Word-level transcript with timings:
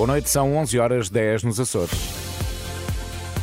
Boa 0.00 0.06
noite, 0.06 0.30
são 0.30 0.56
11 0.56 0.78
horas 0.78 1.10
10 1.10 1.42
nos 1.42 1.60
Açores. 1.60 1.92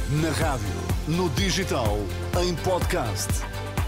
Na 0.09 0.31
rádio, 0.31 0.65
no 1.07 1.30
digital, 1.30 1.99
em 2.41 2.56
podcast. 2.56 3.27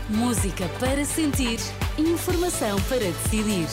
Música 0.07 0.69
para 0.79 1.03
sentir, 1.03 1.57
informação 1.97 2.79
para 2.81 2.99
decidir. 2.99 3.65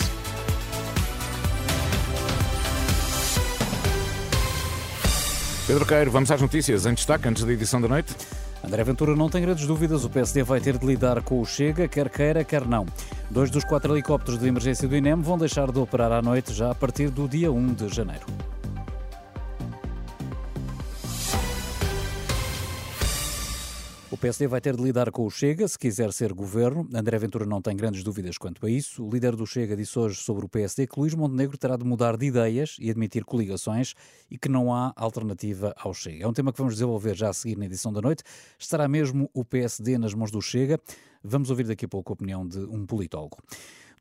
Pedro 5.66 5.84
Queiro, 5.84 6.10
vamos 6.10 6.30
às 6.30 6.40
notícias 6.40 6.86
em 6.86 6.94
destaque 6.94 7.28
antes 7.28 7.44
da 7.44 7.52
edição 7.52 7.78
da 7.78 7.88
noite. 7.88 8.16
André 8.64 8.82
Ventura 8.82 9.14
não 9.14 9.28
tem 9.28 9.42
grandes 9.42 9.66
dúvidas, 9.66 10.06
o 10.06 10.08
PSD 10.08 10.42
vai 10.42 10.58
ter 10.58 10.78
de 10.78 10.86
lidar 10.86 11.20
com 11.20 11.42
o 11.42 11.44
Chega, 11.44 11.86
quer 11.86 12.08
queira, 12.08 12.42
quer 12.44 12.66
não. 12.66 12.86
Dois 13.28 13.50
dos 13.50 13.62
quatro 13.62 13.92
helicópteros 13.92 14.40
de 14.40 14.48
emergência 14.48 14.88
do 14.88 14.96
INEM 14.96 15.20
vão 15.20 15.36
deixar 15.36 15.70
de 15.70 15.78
operar 15.78 16.12
à 16.12 16.22
noite 16.22 16.54
já 16.54 16.70
a 16.70 16.74
partir 16.74 17.10
do 17.10 17.28
dia 17.28 17.52
1 17.52 17.74
de 17.74 17.88
janeiro. 17.90 18.24
O 24.16 24.18
PSD 24.18 24.46
vai 24.46 24.62
ter 24.62 24.74
de 24.74 24.82
lidar 24.82 25.10
com 25.10 25.26
o 25.26 25.30
Chega 25.30 25.68
se 25.68 25.78
quiser 25.78 26.10
ser 26.10 26.32
governo. 26.32 26.88
André 26.94 27.18
Ventura 27.18 27.44
não 27.44 27.60
tem 27.60 27.76
grandes 27.76 28.02
dúvidas 28.02 28.38
quanto 28.38 28.64
a 28.64 28.70
isso. 28.70 29.04
O 29.04 29.10
líder 29.10 29.36
do 29.36 29.46
Chega 29.46 29.76
disse 29.76 29.98
hoje 29.98 30.16
sobre 30.22 30.46
o 30.46 30.48
PSD 30.48 30.86
que 30.86 30.98
Luís 30.98 31.14
Montenegro 31.14 31.58
terá 31.58 31.76
de 31.76 31.84
mudar 31.84 32.16
de 32.16 32.24
ideias 32.24 32.78
e 32.80 32.90
admitir 32.90 33.26
coligações 33.26 33.92
e 34.30 34.38
que 34.38 34.48
não 34.48 34.72
há 34.72 34.94
alternativa 34.96 35.74
ao 35.76 35.92
Chega. 35.92 36.24
É 36.24 36.26
um 36.26 36.32
tema 36.32 36.50
que 36.50 36.56
vamos 36.56 36.72
desenvolver 36.76 37.14
já 37.14 37.28
a 37.28 37.32
seguir 37.34 37.58
na 37.58 37.66
edição 37.66 37.92
da 37.92 38.00
noite. 38.00 38.22
Estará 38.58 38.88
mesmo 38.88 39.28
o 39.34 39.44
PSD 39.44 39.98
nas 39.98 40.14
mãos 40.14 40.30
do 40.30 40.40
Chega? 40.40 40.80
Vamos 41.22 41.50
ouvir 41.50 41.66
daqui 41.66 41.84
a 41.84 41.88
pouco 41.88 42.10
a 42.10 42.14
opinião 42.14 42.48
de 42.48 42.60
um 42.60 42.86
politólogo. 42.86 43.36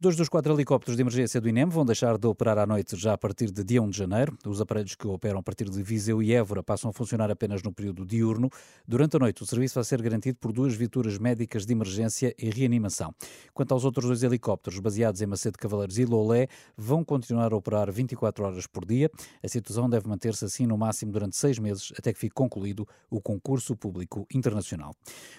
Dois 0.06 0.16
dos 0.16 0.30
quatro 0.30 0.54
helicópteros 0.54 0.96
de 0.96 1.02
emergência 1.02 1.42
do 1.42 1.50
INEM 1.50 1.66
vão 1.66 1.84
deixar 1.84 2.16
de 2.16 2.28
operar 2.28 2.60
à 2.60 2.66
noite 2.68 2.96
já 2.96 3.14
a 3.14 3.18
partir 3.18 3.50
de 3.50 3.64
dia 3.64 3.82
1 3.82 3.90
de 3.90 3.98
janeiro. 3.98 4.38
Os 4.46 4.62
aparelhos 4.62 4.94
que 4.94 5.08
operam 5.08 5.40
a 5.40 5.42
partir 5.42 5.68
de 5.68 5.82
Viseu 5.82 6.22
e 6.22 6.32
Évora 6.32 6.62
passam 6.62 6.92
a 6.92 6.94
funcionar 6.94 7.32
apenas 7.32 7.64
no 7.64 7.74
período 7.74 8.06
diurno. 8.06 8.52
Durante 8.88 9.16
a 9.16 9.20
noite, 9.20 9.42
o 9.42 9.48
serviço 9.48 9.74
vai 9.74 9.84
ser 9.84 10.00
garantido 10.04 10.38
por 10.38 10.52
duas 10.52 10.76
viaturas 10.76 11.18
médicas 11.18 11.66
de 11.66 11.74
emergência 11.74 12.36
e 12.38 12.52
reanimação. 12.52 13.16
Quanto 13.52 13.72
aos 13.72 13.84
outros 13.84 14.06
dois 14.06 14.22
helicópteros, 14.22 14.80
baseados 14.80 15.24
em 15.24 15.26
Macedo 15.26 15.58
Cavaleiros 15.58 15.98
e 15.98 16.06
Lolé, 16.06 16.50
vão 16.78 17.04
continuar 17.04 17.52
a 17.52 17.56
operar 17.56 17.92
24 17.92 18.46
horas 18.46 18.68
por 18.68 18.86
dia. 18.86 19.10
A 19.42 19.48
situação 19.48 19.90
deve 19.90 20.08
manter-se 20.08 20.46
assim 20.46 20.68
no 20.68 20.78
máximo 20.78 21.12
durante 21.12 21.36
seis 21.36 21.58
meses, 21.58 21.92
até 21.98 22.14
que 22.14 22.20
fique 22.20 22.36
concluído 22.36 22.88
o 23.10 23.20
concurso 23.20 23.76
público 23.76 24.28
internacional. 24.32 24.94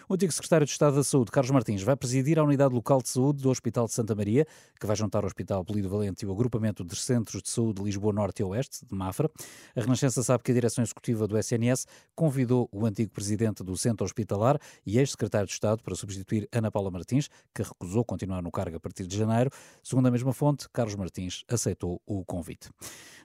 O 0.08 0.14
antigo 0.14 0.32
secretário 0.32 0.66
de 0.66 0.72
Estado 0.72 0.96
da 0.96 1.04
Saúde, 1.04 1.30
Carlos 1.30 1.52
Martins, 1.52 1.84
vai 1.84 1.94
presidir 1.94 2.36
a 2.36 2.42
unidade 2.42 2.74
local 2.74 3.00
de 3.00 3.08
saúde 3.10 3.40
do 3.40 3.48
Hospital 3.48 3.86
de 3.86 3.92
Santa 3.92 4.12
Maria 4.12 4.44
que 4.78 4.86
vai 4.86 4.96
juntar 4.96 5.24
o 5.24 5.26
Hospital 5.26 5.64
Polido 5.64 5.88
Valente 5.88 6.24
e 6.24 6.28
o 6.28 6.32
agrupamento 6.32 6.84
de 6.84 6.96
centros 6.96 7.42
de 7.42 7.48
saúde 7.48 7.80
de 7.80 7.84
Lisboa 7.84 8.12
Norte 8.12 8.40
e 8.40 8.44
Oeste, 8.44 8.84
de 8.86 8.94
Mafra. 8.94 9.30
A 9.74 9.80
Renascença 9.80 10.22
sabe 10.22 10.42
que 10.42 10.50
a 10.50 10.54
direção 10.54 10.84
executiva 10.84 11.26
do 11.26 11.38
SNS 11.38 11.86
convidou 12.14 12.68
o 12.70 12.84
antigo 12.84 13.10
presidente 13.10 13.62
do 13.64 13.76
Centro 13.76 14.04
Hospitalar 14.04 14.58
e 14.84 14.98
ex-secretário 14.98 15.46
de 15.46 15.52
Estado 15.52 15.82
para 15.82 15.94
substituir 15.94 16.48
Ana 16.52 16.70
Paula 16.70 16.90
Martins, 16.90 17.28
que 17.54 17.62
recusou 17.62 18.04
continuar 18.04 18.42
no 18.42 18.50
cargo 18.50 18.76
a 18.76 18.80
partir 18.80 19.06
de 19.06 19.16
janeiro. 19.16 19.50
Segundo 19.82 20.06
a 20.06 20.10
mesma 20.10 20.32
fonte, 20.32 20.68
Carlos 20.72 20.94
Martins 20.94 21.44
aceitou 21.48 22.00
o 22.06 22.24
convite. 22.24 22.70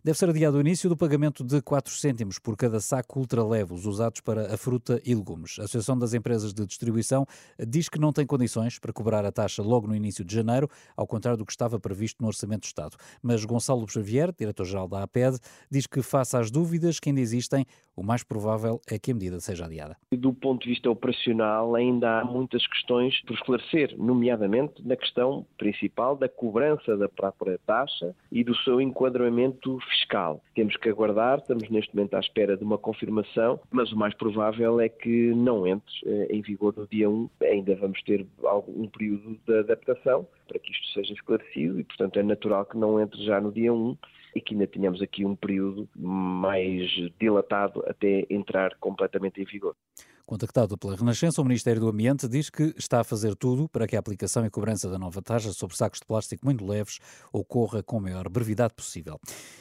Deve 0.03 0.17
ser 0.17 0.29
adiado 0.29 0.57
o 0.57 0.61
início 0.61 0.89
do 0.89 0.97
pagamento 0.97 1.43
de 1.43 1.61
4 1.61 1.93
cêntimos 1.93 2.39
por 2.39 2.57
cada 2.57 2.79
saco 2.79 3.19
ultraleves 3.19 3.85
usados 3.85 4.19
para 4.19 4.51
a 4.51 4.57
fruta 4.57 4.99
e 5.05 5.13
legumes. 5.13 5.59
A 5.59 5.65
Associação 5.65 5.95
das 5.95 6.15
Empresas 6.15 6.55
de 6.55 6.65
Distribuição 6.65 7.23
diz 7.67 7.87
que 7.87 7.99
não 7.99 8.11
tem 8.11 8.25
condições 8.25 8.79
para 8.79 8.91
cobrar 8.91 9.23
a 9.25 9.31
taxa 9.31 9.61
logo 9.61 9.85
no 9.85 9.95
início 9.95 10.25
de 10.25 10.33
janeiro, 10.33 10.67
ao 10.97 11.05
contrário 11.05 11.37
do 11.37 11.45
que 11.45 11.51
estava 11.51 11.79
previsto 11.79 12.19
no 12.19 12.27
Orçamento 12.29 12.61
do 12.61 12.65
Estado. 12.65 12.97
Mas 13.21 13.45
Gonçalo 13.45 13.87
Xavier, 13.87 14.33
diretor-geral 14.35 14.87
da 14.87 15.03
APED, 15.03 15.37
diz 15.69 15.85
que, 15.85 16.01
face 16.01 16.35
às 16.35 16.49
dúvidas 16.49 16.99
que 16.99 17.09
ainda 17.09 17.21
existem, 17.21 17.63
o 17.95 18.01
mais 18.01 18.23
provável 18.23 18.81
é 18.89 18.97
que 18.97 19.11
a 19.11 19.13
medida 19.13 19.39
seja 19.39 19.65
adiada. 19.65 19.95
Do 20.11 20.33
ponto 20.33 20.63
de 20.63 20.69
vista 20.69 20.89
operacional, 20.89 21.75
ainda 21.75 22.21
há 22.21 22.25
muitas 22.25 22.65
questões 22.65 23.21
por 23.27 23.35
esclarecer, 23.35 23.95
nomeadamente 23.99 24.81
na 24.83 24.95
questão 24.95 25.45
principal 25.59 26.15
da 26.15 26.27
cobrança 26.27 26.97
da 26.97 27.07
própria 27.07 27.59
taxa 27.67 28.15
e 28.31 28.43
do 28.43 28.55
seu 28.63 28.81
enquadramento 28.81 29.77
fiscal. 29.91 30.41
Temos 30.55 30.75
que 30.77 30.89
aguardar, 30.89 31.39
estamos 31.39 31.69
neste 31.69 31.95
momento 31.95 32.15
à 32.15 32.19
espera 32.19 32.57
de 32.57 32.63
uma 32.63 32.77
confirmação, 32.77 33.59
mas 33.69 33.91
o 33.91 33.97
mais 33.97 34.13
provável 34.13 34.79
é 34.79 34.89
que 34.89 35.33
não 35.35 35.67
entre 35.67 35.93
eh, 36.05 36.27
em 36.29 36.41
vigor 36.41 36.73
no 36.75 36.87
dia 36.87 37.09
1. 37.09 37.29
Ainda 37.43 37.75
vamos 37.75 38.01
ter 38.03 38.25
algum 38.43 38.87
período 38.87 39.37
de 39.45 39.59
adaptação 39.59 40.27
para 40.47 40.59
que 40.59 40.71
isto 40.71 40.87
seja 40.93 41.13
esclarecido 41.13 41.79
e, 41.79 41.83
portanto, 41.83 42.17
é 42.17 42.23
natural 42.23 42.65
que 42.65 42.77
não 42.77 42.99
entre 42.99 43.23
já 43.23 43.39
no 43.39 43.51
dia 43.51 43.73
1 43.73 43.97
e 44.35 44.41
que 44.41 44.53
ainda 44.53 44.67
tenhamos 44.67 45.01
aqui 45.01 45.25
um 45.25 45.35
período 45.35 45.87
mais 45.95 46.89
dilatado 47.19 47.83
até 47.87 48.25
entrar 48.29 48.75
completamente 48.79 49.41
em 49.41 49.45
vigor. 49.45 49.75
Contactado 50.31 50.77
pela 50.77 50.95
Renascença, 50.95 51.41
o 51.41 51.43
Ministério 51.43 51.81
do 51.81 51.89
Ambiente 51.89 52.25
diz 52.25 52.49
que 52.49 52.73
está 52.77 53.01
a 53.01 53.03
fazer 53.03 53.35
tudo 53.35 53.67
para 53.67 53.85
que 53.85 53.97
a 53.97 53.99
aplicação 53.99 54.45
e 54.45 54.49
cobrança 54.49 54.89
da 54.89 54.97
nova 54.97 55.21
taxa 55.21 55.51
sobre 55.51 55.75
sacos 55.75 55.99
de 55.99 56.05
plástico 56.05 56.45
muito 56.45 56.65
leves 56.65 56.99
ocorra 57.33 57.83
com 57.83 57.97
a 57.97 57.99
maior 57.99 58.29
brevidade 58.29 58.73
possível. 58.73 59.19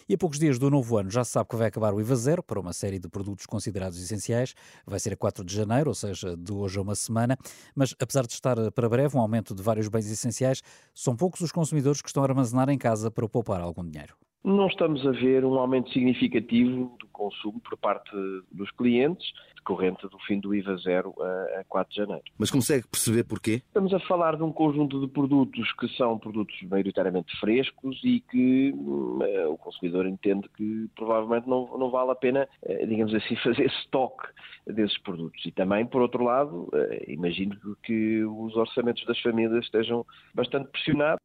E 0.08 0.14
a 0.14 0.16
poucos 0.16 0.38
dias 0.38 0.60
do 0.60 0.70
novo 0.70 0.96
ano 0.96 1.10
já 1.10 1.24
se 1.24 1.32
sabe 1.32 1.48
que 1.48 1.56
vai 1.56 1.66
acabar 1.66 1.92
o 1.92 2.00
IVA 2.00 2.14
zero 2.14 2.40
para 2.40 2.60
uma 2.60 2.72
série 2.72 3.00
de 3.00 3.08
produtos 3.08 3.46
considerados 3.46 4.00
essenciais. 4.00 4.54
Vai 4.86 5.00
ser 5.00 5.12
a 5.12 5.16
4 5.16 5.44
de 5.44 5.52
janeiro, 5.52 5.90
ou 5.90 5.94
seja, 5.96 6.36
de 6.36 6.52
hoje 6.52 6.78
a 6.78 6.82
uma 6.82 6.94
semana. 6.94 7.36
Mas 7.74 7.92
apesar 7.98 8.24
de 8.24 8.34
estar 8.34 8.70
para 8.70 8.88
breve 8.88 9.16
um 9.16 9.20
aumento 9.20 9.56
de 9.56 9.62
vários 9.64 9.88
bens 9.88 10.08
essenciais, 10.08 10.62
são 10.94 11.16
poucos 11.16 11.40
os 11.40 11.50
consumidores 11.50 12.00
que 12.00 12.08
estão 12.08 12.22
a 12.22 12.26
armazenar 12.26 12.70
em 12.70 12.78
casa 12.78 13.10
para 13.10 13.28
poupar 13.28 13.60
algum 13.60 13.84
dinheiro. 13.84 14.14
Não 14.42 14.66
estamos 14.68 15.06
a 15.06 15.10
ver 15.10 15.44
um 15.44 15.58
aumento 15.58 15.90
significativo 15.92 16.96
do 16.98 17.06
consumo 17.08 17.60
por 17.60 17.76
parte 17.76 18.10
dos 18.50 18.70
clientes, 18.70 19.30
decorrente 19.54 20.08
do 20.08 20.18
fim 20.20 20.40
do 20.40 20.54
IVA 20.54 20.78
zero 20.78 21.14
a 21.58 21.64
4 21.68 21.90
de 21.90 21.96
janeiro. 21.98 22.24
Mas 22.38 22.50
consegue 22.50 22.88
perceber 22.88 23.24
porquê? 23.24 23.62
Estamos 23.66 23.92
a 23.92 24.00
falar 24.00 24.36
de 24.36 24.42
um 24.42 24.50
conjunto 24.50 24.98
de 24.98 25.08
produtos 25.08 25.70
que 25.74 25.86
são 25.96 26.18
produtos 26.18 26.56
maioritariamente 26.62 27.38
frescos 27.38 28.00
e 28.02 28.20
que 28.20 28.72
uh, 28.72 29.50
o 29.52 29.58
consumidor 29.58 30.06
entende 30.06 30.48
que 30.56 30.88
provavelmente 30.96 31.46
não, 31.46 31.76
não 31.76 31.90
vale 31.90 32.12
a 32.12 32.14
pena, 32.14 32.48
uh, 32.62 32.86
digamos 32.86 33.14
assim, 33.14 33.36
fazer 33.44 33.66
estoque 33.66 34.26
desses 34.66 34.96
produtos. 34.98 35.44
E 35.44 35.52
também, 35.52 35.84
por 35.84 36.00
outro 36.00 36.24
lado, 36.24 36.68
uh, 36.72 37.04
imagino 37.06 37.58
que 37.82 38.24
os 38.24 38.56
orçamentos 38.56 39.04
das 39.04 39.20
famílias 39.20 39.64
estejam 39.64 40.06
bastante 40.34 40.70
pressionados 40.70 41.20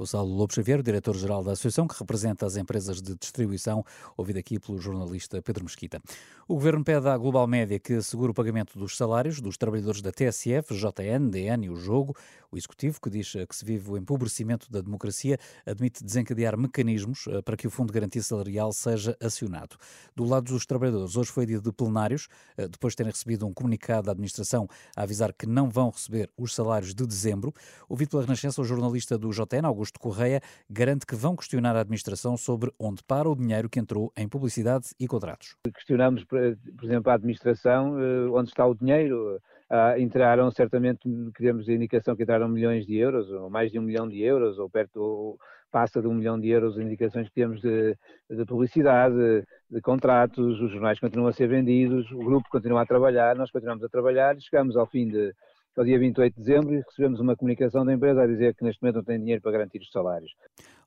Gonçalo 0.00 0.34
Lobo 0.34 0.54
Xavier, 0.54 0.82
diretor-geral 0.82 1.44
da 1.44 1.52
Associação, 1.52 1.86
que 1.86 1.94
representa 1.98 2.46
as 2.46 2.56
empresas 2.56 3.02
de 3.02 3.14
distribuição, 3.14 3.84
ouvido 4.16 4.38
aqui 4.38 4.58
pelo 4.58 4.78
jornalista 4.78 5.42
Pedro 5.42 5.62
Mesquita. 5.62 6.00
O 6.48 6.54
Governo 6.54 6.82
pede 6.82 7.06
à 7.06 7.16
Global 7.18 7.46
Média 7.46 7.78
que 7.78 7.92
assegure 7.92 8.30
o 8.30 8.34
pagamento 8.34 8.78
dos 8.78 8.96
salários 8.96 9.42
dos 9.42 9.58
trabalhadores 9.58 10.00
da 10.00 10.10
TSF, 10.10 10.74
JN, 10.74 11.28
DN 11.28 11.66
e 11.66 11.70
o 11.70 11.76
Jogo. 11.76 12.16
O 12.50 12.56
Executivo, 12.56 12.98
que 13.00 13.10
diz 13.10 13.30
que 13.48 13.54
se 13.54 13.64
vive 13.64 13.90
o 13.90 13.96
empobrecimento 13.96 14.72
da 14.72 14.80
democracia, 14.80 15.38
admite 15.64 16.02
desencadear 16.02 16.58
mecanismos 16.58 17.26
eh, 17.28 17.42
para 17.42 17.56
que 17.56 17.68
o 17.68 17.70
Fundo 17.70 17.92
de 17.92 17.92
Garantia 17.92 18.20
Salarial 18.20 18.72
seja 18.72 19.16
acionado. 19.22 19.76
Do 20.16 20.24
lado 20.24 20.50
dos 20.50 20.66
trabalhadores, 20.66 21.14
hoje 21.14 21.30
foi 21.30 21.46
dia 21.46 21.60
de 21.60 21.70
plenários, 21.70 22.26
eh, 22.56 22.66
depois 22.66 22.94
de 22.94 22.96
terem 22.96 23.12
recebido 23.12 23.46
um 23.46 23.52
comunicado 23.52 24.06
da 24.06 24.12
administração 24.12 24.66
a 24.96 25.02
avisar 25.02 25.32
que 25.32 25.46
não 25.46 25.68
vão 25.70 25.90
receber 25.90 26.28
os 26.36 26.52
salários 26.52 26.92
de 26.92 27.06
dezembro. 27.06 27.54
Ouvido 27.88 28.10
pela 28.10 28.22
Renascença, 28.22 28.60
o 28.60 28.64
jornalista 28.64 29.16
do 29.16 29.30
JN, 29.30 29.64
Augusto 29.64 29.89
Augusto 29.90 29.98
Correia 29.98 30.40
garante 30.68 31.04
que 31.04 31.16
vão 31.16 31.34
questionar 31.34 31.76
a 31.76 31.80
administração 31.80 32.36
sobre 32.36 32.70
onde 32.78 33.02
para 33.02 33.28
o 33.28 33.34
dinheiro 33.34 33.68
que 33.68 33.80
entrou 33.80 34.12
em 34.16 34.28
publicidade 34.28 34.90
e 34.98 35.06
contratos. 35.06 35.56
Questionamos, 35.74 36.24
por 36.24 36.38
exemplo, 36.84 37.10
a 37.10 37.14
administração 37.14 37.98
eh, 37.98 38.28
onde 38.30 38.50
está 38.50 38.66
o 38.66 38.74
dinheiro. 38.74 39.40
Uh, 39.70 40.00
entraram 40.00 40.50
certamente, 40.50 41.08
queremos 41.36 41.68
a 41.68 41.72
indicação 41.72 42.16
que 42.16 42.24
entraram 42.24 42.48
milhões 42.48 42.84
de 42.84 42.96
euros, 42.96 43.30
ou 43.30 43.48
mais 43.48 43.70
de 43.70 43.78
um 43.78 43.82
milhão 43.82 44.08
de 44.08 44.20
euros, 44.20 44.58
ou 44.58 44.68
perto, 44.68 45.00
ou 45.00 45.38
passa 45.70 46.02
de 46.02 46.08
um 46.08 46.14
milhão 46.14 46.40
de 46.40 46.48
euros 46.48 46.76
indicações 46.76 47.28
que 47.28 47.34
temos 47.36 47.60
de, 47.60 47.96
de 48.28 48.44
publicidade, 48.44 49.14
de, 49.14 49.44
de 49.70 49.80
contratos, 49.80 50.60
os 50.60 50.72
jornais 50.72 50.98
continuam 50.98 51.28
a 51.28 51.32
ser 51.32 51.46
vendidos, 51.46 52.10
o 52.10 52.18
grupo 52.18 52.48
continua 52.50 52.82
a 52.82 52.86
trabalhar, 52.86 53.36
nós 53.36 53.52
continuamos 53.52 53.84
a 53.84 53.88
trabalhar 53.88 54.36
chegamos 54.40 54.76
ao 54.76 54.88
fim 54.88 55.06
de, 55.06 55.32
ao 55.76 55.84
dia 55.84 55.98
28 55.98 56.34
de 56.34 56.40
dezembro 56.40 56.74
e 56.74 56.82
recebemos 56.82 57.20
uma 57.20 57.36
comunicação 57.36 57.84
da 57.84 57.92
empresa 57.92 58.22
a 58.22 58.26
dizer 58.26 58.54
que 58.54 58.64
neste 58.64 58.82
momento 58.82 58.96
não 58.96 59.04
tem 59.04 59.18
dinheiro 59.18 59.40
para 59.40 59.52
garantir 59.52 59.78
os 59.78 59.90
salários. 59.90 60.32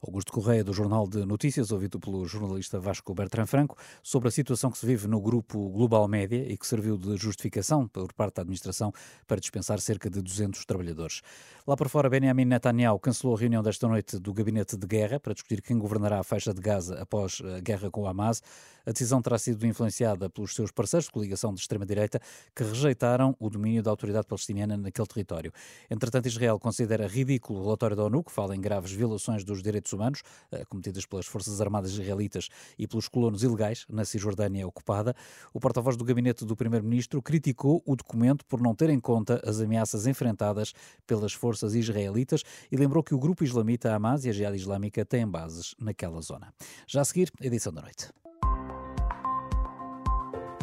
Augusto 0.06 0.34
Correia, 0.34 0.66
do 0.66 0.74
Jornal 0.74 1.08
de 1.08 1.26
Notícias, 1.26 1.72
ouvido 1.72 1.98
pelo 1.98 2.26
jornalista 2.28 2.78
Vasco 2.78 3.14
Bertrand 3.14 3.46
Franco, 3.46 3.78
sobre 4.04 4.28
a 4.28 4.32
situação 4.32 4.70
que 4.70 4.78
se 4.78 4.86
vive 4.86 5.08
no 5.08 5.22
grupo 5.22 5.70
Global 5.70 6.06
Média 6.10 6.46
e 6.46 6.58
que 6.58 6.68
serviu 6.68 6.98
de 6.98 7.16
justificação 7.16 7.88
por 7.88 8.12
parte 8.12 8.36
da 8.36 8.42
administração 8.42 8.92
para 9.26 9.40
dispensar 9.40 9.80
cerca 9.80 10.10
de 10.10 10.22
200 10.22 10.66
trabalhadores. 10.66 11.22
Lá 11.66 11.78
por 11.78 11.88
fora, 11.88 12.10
Benjamin 12.10 12.44
Netanyahu 12.44 13.00
cancelou 13.00 13.38
a 13.38 13.40
reunião 13.40 13.64
desta 13.64 13.88
noite 13.88 14.20
do 14.20 14.34
Gabinete 14.34 14.76
de 14.76 14.86
Guerra 14.86 15.22
para 15.22 15.34
discutir 15.34 15.62
quem 15.62 15.80
governará 15.80 16.20
a 16.20 16.24
faixa 16.24 16.54
de 16.54 16.60
Gaza 16.60 17.02
após 17.02 17.42
a 17.56 17.62
guerra 17.62 17.90
com 17.90 18.02
o 18.02 18.08
Hamas. 18.08 18.44
A 18.86 18.92
decisão 18.92 19.22
terá 19.22 19.40
sido 19.40 19.66
influenciada 19.66 20.30
pelos 20.30 20.54
seus 20.54 20.70
parceiros 20.70 21.06
de 21.06 21.12
coligação 21.12 21.54
de 21.54 21.62
extrema-direita 21.62 22.20
que 22.54 22.66
rejeitaram 22.66 23.34
o 23.40 23.50
domínio 23.50 23.82
da 23.82 23.90
autoridade 23.90 24.28
palestiniana 24.28 24.76
naquele 24.76 25.08
território. 25.08 25.54
Entretanto, 25.90 26.28
Israel 26.28 26.60
considera 26.60 27.08
ridículo 27.08 27.60
o 27.60 27.64
relatório 27.64 27.96
da 27.96 28.04
ONU, 28.04 28.22
que 28.22 28.32
fala 28.34 28.54
em 28.54 28.60
graves 28.60 28.92
violações 28.92 29.46
dos 29.46 29.64
direitos 29.64 29.93
humanos 29.94 30.22
cometidas 30.68 31.06
pelas 31.06 31.26
Forças 31.26 31.62
Armadas 31.62 31.92
israelitas 31.92 32.50
e 32.78 32.88
pelos 32.88 33.08
colonos 33.08 33.44
ilegais 33.44 33.86
na 33.90 34.04
Cisjordânia 34.04 34.68
ocupada. 34.68 35.16
O 35.54 35.60
porta-voz 35.60 35.96
do 35.96 36.04
gabinete 36.04 36.46
do 36.46 36.56
primeiro-ministro 36.56 37.22
criticou 37.22 37.82
o 37.86 37.96
documento 37.96 38.46
por 38.46 38.62
não 38.62 38.76
ter 38.76 38.90
em 38.90 39.00
conta 39.00 39.42
as 39.48 39.60
ameaças 39.60 40.08
enfrentadas 40.08 40.74
pelas 41.06 41.34
forças 41.34 41.76
israelitas 41.76 42.44
e 42.72 42.76
lembrou 42.76 43.04
que 43.04 43.14
o 43.14 43.20
grupo 43.20 43.44
islamita 43.44 43.94
Hamas 43.94 44.26
e 44.26 44.30
a 44.30 44.34
Jihad 44.34 44.56
Islâmica 44.56 45.06
têm 45.06 45.28
bases 45.28 45.76
naquela 45.80 46.22
zona. 46.22 46.54
Já 46.88 47.02
a 47.02 47.06
seguir, 47.06 47.32
edição 47.40 47.74
da 47.74 47.82
noite. 47.82 48.10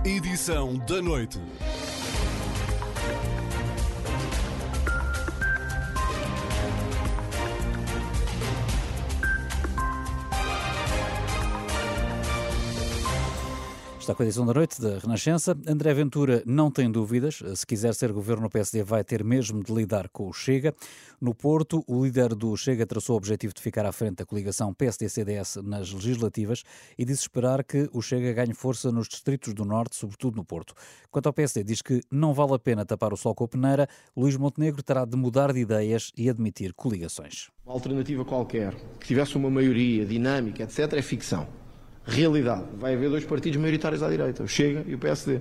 Edição 0.05 0.79
da 0.79 1.03
noite. 1.03 1.39
Está 14.01 14.15
com 14.15 14.23
a 14.23 14.27
edição 14.27 14.47
da 14.47 14.55
noite 14.55 14.81
da 14.81 14.99
Renascença. 14.99 15.55
André 15.67 15.93
Ventura 15.93 16.43
não 16.47 16.71
tem 16.71 16.91
dúvidas. 16.91 17.43
Se 17.55 17.67
quiser 17.67 17.95
ser 17.95 18.11
governo, 18.13 18.47
o 18.47 18.51
PSD 18.51 18.83
vai 18.83 19.05
ter 19.05 19.23
mesmo 19.23 19.63
de 19.63 19.71
lidar 19.71 20.09
com 20.09 20.27
o 20.27 20.33
Chega. 20.33 20.75
No 21.21 21.35
Porto, 21.35 21.85
o 21.87 22.03
líder 22.03 22.35
do 22.35 22.57
Chega 22.57 22.87
traçou 22.87 23.15
o 23.15 23.19
objetivo 23.19 23.53
de 23.53 23.61
ficar 23.61 23.85
à 23.85 23.93
frente 23.93 24.17
da 24.17 24.25
coligação 24.25 24.73
PSD-CDS 24.73 25.59
nas 25.63 25.93
legislativas 25.93 26.65
e 26.99 27.05
disse 27.05 27.21
esperar 27.21 27.63
que 27.63 27.91
o 27.93 28.01
Chega 28.01 28.33
ganhe 28.33 28.55
força 28.55 28.91
nos 28.91 29.07
distritos 29.07 29.53
do 29.53 29.67
Norte, 29.67 29.95
sobretudo 29.95 30.35
no 30.35 30.47
Porto. 30.47 30.73
Quanto 31.11 31.27
ao 31.27 31.33
PSD, 31.35 31.63
diz 31.63 31.83
que 31.83 32.01
não 32.11 32.33
vale 32.33 32.55
a 32.55 32.59
pena 32.59 32.87
tapar 32.87 33.13
o 33.13 33.19
sol 33.19 33.35
com 33.35 33.45
a 33.45 33.49
peneira. 33.49 33.87
Luís 34.17 34.35
Montenegro 34.35 34.83
terá 34.83 35.05
de 35.05 35.15
mudar 35.15 35.53
de 35.53 35.61
ideias 35.61 36.11
e 36.17 36.31
admitir 36.31 36.73
coligações. 36.73 37.51
Uma 37.67 37.75
alternativa 37.75 38.25
qualquer 38.25 38.75
que 38.99 39.07
tivesse 39.07 39.37
uma 39.37 39.51
maioria 39.51 40.07
dinâmica, 40.07 40.63
etc., 40.63 40.95
é 40.95 41.03
ficção 41.03 41.47
realidade. 42.05 42.65
Vai 42.79 42.95
haver 42.95 43.11
dois 43.11 43.25
partidos 43.25 43.61
maioritários 43.61 44.03
à 44.03 44.09
direita, 44.09 44.43
o 44.43 44.49
Chega 44.49 44.85
e 44.87 44.95
o 44.95 44.99
PSD. 44.99 45.41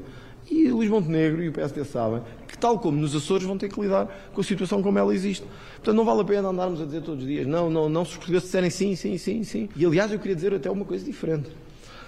E 0.49 0.69
Luís 0.69 0.89
Montenegro 0.89 1.43
e 1.43 1.49
o 1.49 1.53
PSD 1.53 1.83
sabem 1.85 2.21
que, 2.47 2.57
tal 2.57 2.79
como 2.79 2.99
nos 2.99 3.15
Açores, 3.15 3.45
vão 3.45 3.57
ter 3.57 3.69
que 3.69 3.79
lidar 3.79 4.07
com 4.33 4.41
a 4.41 4.43
situação 4.43 4.81
como 4.81 4.97
ela 4.97 5.13
existe. 5.13 5.45
Portanto, 5.75 5.95
não 5.95 6.03
vale 6.03 6.21
a 6.21 6.23
pena 6.23 6.49
andarmos 6.49 6.81
a 6.81 6.85
dizer 6.85 7.01
todos 7.01 7.23
os 7.23 7.27
dias, 7.27 7.45
não, 7.45 7.69
não, 7.69 7.87
não, 7.87 8.03
se 8.03 8.11
os 8.11 8.17
portugueses 8.17 8.45
disserem 8.45 8.69
sim, 8.69 8.95
sim, 8.95 9.17
sim, 9.17 9.43
sim. 9.43 9.69
E, 9.75 9.85
aliás, 9.85 10.11
eu 10.11 10.17
queria 10.17 10.35
dizer 10.35 10.53
até 10.53 10.69
uma 10.69 10.85
coisa 10.85 11.05
diferente. 11.05 11.49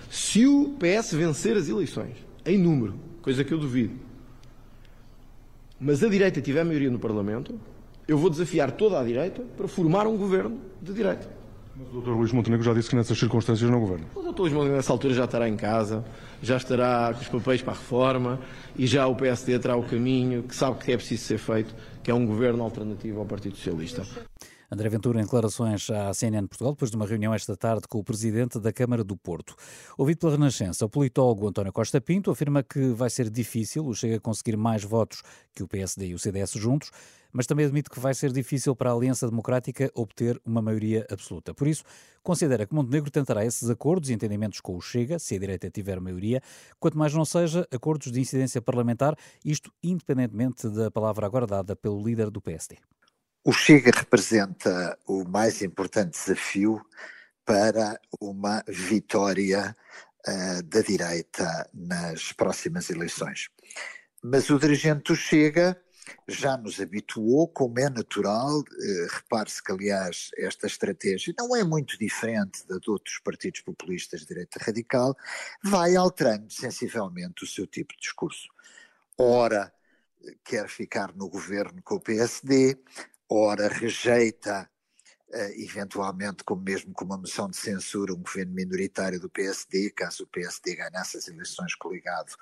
Se 0.09 0.47
o 0.47 0.75
PS 0.79 1.13
vencer 1.13 1.55
as 1.55 1.69
eleições, 1.69 2.15
em 2.45 2.57
número, 2.57 2.95
coisa 3.21 3.43
que 3.43 3.53
eu 3.53 3.59
duvido, 3.59 3.93
mas 5.79 6.03
a 6.03 6.09
direita 6.09 6.41
tiver 6.41 6.63
maioria 6.63 6.89
no 6.89 6.99
Parlamento, 6.99 7.59
eu 8.07 8.17
vou 8.17 8.29
desafiar 8.29 8.71
toda 8.71 8.99
a 8.99 9.03
direita 9.03 9.43
para 9.55 9.67
formar 9.67 10.07
um 10.07 10.17
governo 10.17 10.59
de 10.81 10.93
direita. 10.93 11.40
Mas 11.81 11.95
o 11.95 12.01
Dr. 12.01 12.11
Luís 12.11 12.31
Montenegro 12.31 12.63
já 12.63 12.73
disse 12.73 12.89
que 12.89 12.95
nessas 12.95 13.17
circunstâncias 13.17 13.69
não 13.69 13.79
governa. 13.79 14.05
O 14.13 14.21
Dr. 14.21 14.41
Luís 14.41 14.53
Montenegro 14.53 14.77
nessa 14.77 14.93
altura 14.93 15.13
já 15.13 15.25
estará 15.25 15.49
em 15.49 15.57
casa, 15.57 16.05
já 16.41 16.57
estará 16.57 17.13
com 17.13 17.21
os 17.21 17.27
papéis 17.27 17.61
para 17.61 17.73
a 17.73 17.75
reforma 17.75 18.39
e 18.75 18.85
já 18.85 19.07
o 19.07 19.15
PSD 19.15 19.57
terá 19.57 19.75
o 19.75 19.83
caminho 19.83 20.43
que 20.43 20.55
sabe 20.55 20.77
que 20.77 20.91
é 20.91 20.97
preciso 20.97 21.23
ser 21.23 21.39
feito, 21.39 21.73
que 22.03 22.11
é 22.11 22.13
um 22.13 22.25
governo 22.25 22.63
alternativo 22.63 23.19
ao 23.19 23.25
Partido 23.25 23.55
Socialista. 23.55 24.05
André 24.73 24.87
Ventura, 24.87 25.19
em 25.19 25.23
declarações 25.23 25.89
à 25.89 26.13
CNN 26.13 26.47
Portugal, 26.47 26.71
depois 26.71 26.89
de 26.89 26.95
uma 26.95 27.05
reunião 27.05 27.33
esta 27.33 27.57
tarde 27.57 27.81
com 27.89 27.99
o 27.99 28.03
presidente 28.03 28.57
da 28.57 28.71
Câmara 28.71 29.03
do 29.03 29.17
Porto. 29.17 29.53
Ouvido 29.97 30.19
pela 30.19 30.31
Renascença, 30.31 30.85
o 30.85 30.89
politólogo 30.89 31.45
António 31.45 31.73
Costa 31.73 31.99
Pinto 31.99 32.31
afirma 32.31 32.63
que 32.63 32.91
vai 32.91 33.09
ser 33.09 33.29
difícil 33.29 33.85
o 33.85 33.93
Chega 33.93 34.17
conseguir 34.17 34.55
mais 34.55 34.81
votos 34.81 35.23
que 35.53 35.61
o 35.61 35.67
PSD 35.67 36.07
e 36.07 36.13
o 36.13 36.19
CDS 36.19 36.53
juntos, 36.53 36.89
mas 37.31 37.45
também 37.45 37.65
admite 37.65 37.89
que 37.89 37.99
vai 37.99 38.13
ser 38.13 38.31
difícil 38.31 38.75
para 38.75 38.91
a 38.91 38.93
Aliança 38.93 39.27
Democrática 39.29 39.91
obter 39.93 40.39
uma 40.45 40.61
maioria 40.61 41.05
absoluta. 41.09 41.53
Por 41.53 41.67
isso, 41.67 41.83
considera 42.23 42.65
que 42.65 42.73
Montenegro 42.73 43.09
tentará 43.09 43.45
esses 43.45 43.69
acordos 43.69 44.09
e 44.09 44.13
entendimentos 44.13 44.59
com 44.59 44.75
o 44.75 44.81
Chega, 44.81 45.19
se 45.19 45.35
a 45.35 45.39
direita 45.39 45.69
tiver 45.69 45.99
maioria, 45.99 46.41
quanto 46.79 46.97
mais 46.97 47.13
não 47.13 47.25
seja 47.25 47.67
acordos 47.71 48.11
de 48.11 48.19
incidência 48.19 48.61
parlamentar, 48.61 49.15
isto 49.43 49.71
independentemente 49.83 50.67
da 50.69 50.91
palavra 50.91 51.25
agora 51.25 51.47
dada 51.47 51.75
pelo 51.75 52.03
líder 52.03 52.29
do 52.29 52.41
PSD. 52.41 52.77
O 53.43 53.51
Chega 53.51 53.91
representa 53.95 54.97
o 55.07 55.23
mais 55.27 55.61
importante 55.61 56.11
desafio 56.11 56.79
para 57.43 57.99
uma 58.19 58.63
vitória 58.67 59.75
uh, 60.27 60.63
da 60.63 60.81
direita 60.81 61.67
nas 61.73 62.31
próximas 62.31 62.89
eleições. 62.89 63.49
Mas 64.23 64.49
o 64.51 64.59
dirigente 64.59 65.11
do 65.11 65.15
Chega 65.15 65.75
já 66.27 66.57
nos 66.57 66.79
habituou, 66.79 67.47
como 67.47 67.79
é 67.79 67.89
natural, 67.89 68.59
uh, 68.59 69.07
repare-se 69.09 69.63
que, 69.63 69.71
aliás, 69.71 70.29
esta 70.37 70.67
estratégia 70.67 71.33
não 71.37 71.55
é 71.55 71.63
muito 71.63 71.97
diferente 71.97 72.65
da 72.67 72.77
de 72.77 72.89
outros 72.89 73.19
partidos 73.19 73.61
populistas 73.61 74.21
de 74.21 74.27
direita 74.27 74.59
radical, 74.61 75.15
vai 75.63 75.95
alterando 75.95 76.51
sensivelmente 76.51 77.43
o 77.43 77.47
seu 77.47 77.67
tipo 77.67 77.93
de 77.93 78.01
discurso. 78.01 78.47
Ora, 79.17 79.71
quer 80.43 80.67
ficar 80.67 81.13
no 81.15 81.29
governo 81.29 81.81
com 81.83 81.95
o 81.95 82.01
PSD, 82.01 82.77
ora 83.29 83.67
rejeita 83.67 84.69
Uh, 85.33 85.63
eventualmente, 85.63 86.43
como 86.43 86.61
mesmo 86.61 86.93
com 86.93 87.05
uma 87.05 87.17
moção 87.17 87.49
de 87.49 87.55
censura, 87.55 88.13
um 88.13 88.21
governo 88.21 88.53
minoritário 88.53 89.17
do 89.17 89.29
PSD, 89.29 89.89
caso 89.91 90.23
o 90.23 90.27
PSD 90.27 90.75
ganhasse 90.75 91.15
as 91.15 91.25
eleições 91.29 91.73
coligado 91.73 92.33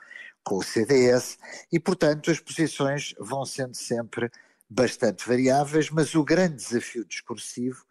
com 0.50 0.58
o 0.58 0.64
CDS, 0.64 1.38
e 1.72 1.80
portanto 1.80 2.32
as 2.32 2.40
posições 2.40 3.14
vão 3.20 3.46
sendo 3.46 3.76
sempre 3.76 4.32
bastante 4.68 5.28
variáveis, 5.28 5.92
mas 5.92 6.16
o 6.16 6.24
grande 6.24 6.56
desafio 6.56 7.06
discursivo 7.06 7.86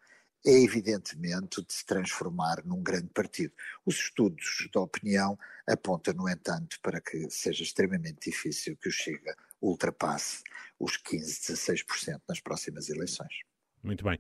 é 0.45 0.65
evidentemente 0.65 1.65
de 1.65 1.73
se 1.73 1.87
transformar 1.87 2.57
num 2.65 2.83
grande 2.83 3.11
partido. 3.15 3.53
Os 3.87 3.95
estudos 3.95 4.69
da 4.75 4.81
opinião 4.81 5.39
apontam, 5.69 6.15
no 6.15 6.29
entanto, 6.29 6.81
para 6.83 7.01
que 7.01 7.31
seja 7.31 7.63
extremamente 7.63 8.29
difícil 8.29 8.77
que 8.77 8.89
o 8.89 8.93
Chega 8.93 9.37
ultrapasse 9.63 10.43
os 10.81 10.97
15, 10.97 11.53
16% 11.53 12.21
nas 12.29 12.41
próximas 12.41 12.89
eleições. 12.89 13.35
Muito 13.85 14.03
bem. 14.03 14.19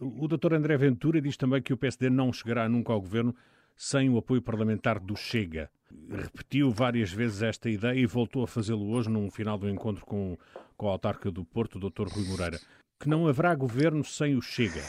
Uh, 0.00 0.22
o 0.22 0.28
doutor 0.28 0.54
André 0.54 0.76
Ventura 0.76 1.20
diz 1.20 1.36
também 1.36 1.60
que 1.60 1.72
o 1.72 1.76
PSD 1.76 2.08
não 2.08 2.32
chegará 2.32 2.68
nunca 2.68 2.92
ao 2.92 3.00
governo 3.00 3.34
sem 3.76 4.10
o 4.10 4.18
apoio 4.18 4.42
parlamentar 4.42 4.98
do 4.98 5.16
Chega. 5.16 5.70
Repetiu 6.08 6.70
várias 6.70 7.12
vezes 7.12 7.42
esta 7.42 7.68
ideia 7.68 7.98
e 7.98 8.06
voltou 8.06 8.42
a 8.42 8.48
fazê-lo 8.48 8.90
hoje 8.90 9.08
num 9.08 9.30
final 9.30 9.56
do 9.58 9.68
encontro 9.68 10.04
com, 10.04 10.36
com 10.76 10.88
a 10.88 10.92
autarca 10.92 11.30
do 11.30 11.44
Porto, 11.44 11.76
o 11.76 11.90
Dr. 11.90 12.08
Rui 12.08 12.24
Moreira. 12.24 12.60
Que 12.98 13.08
não 13.08 13.26
haverá 13.26 13.54
governo 13.54 14.04
sem 14.04 14.36
o 14.36 14.42
Chega. 14.42 14.82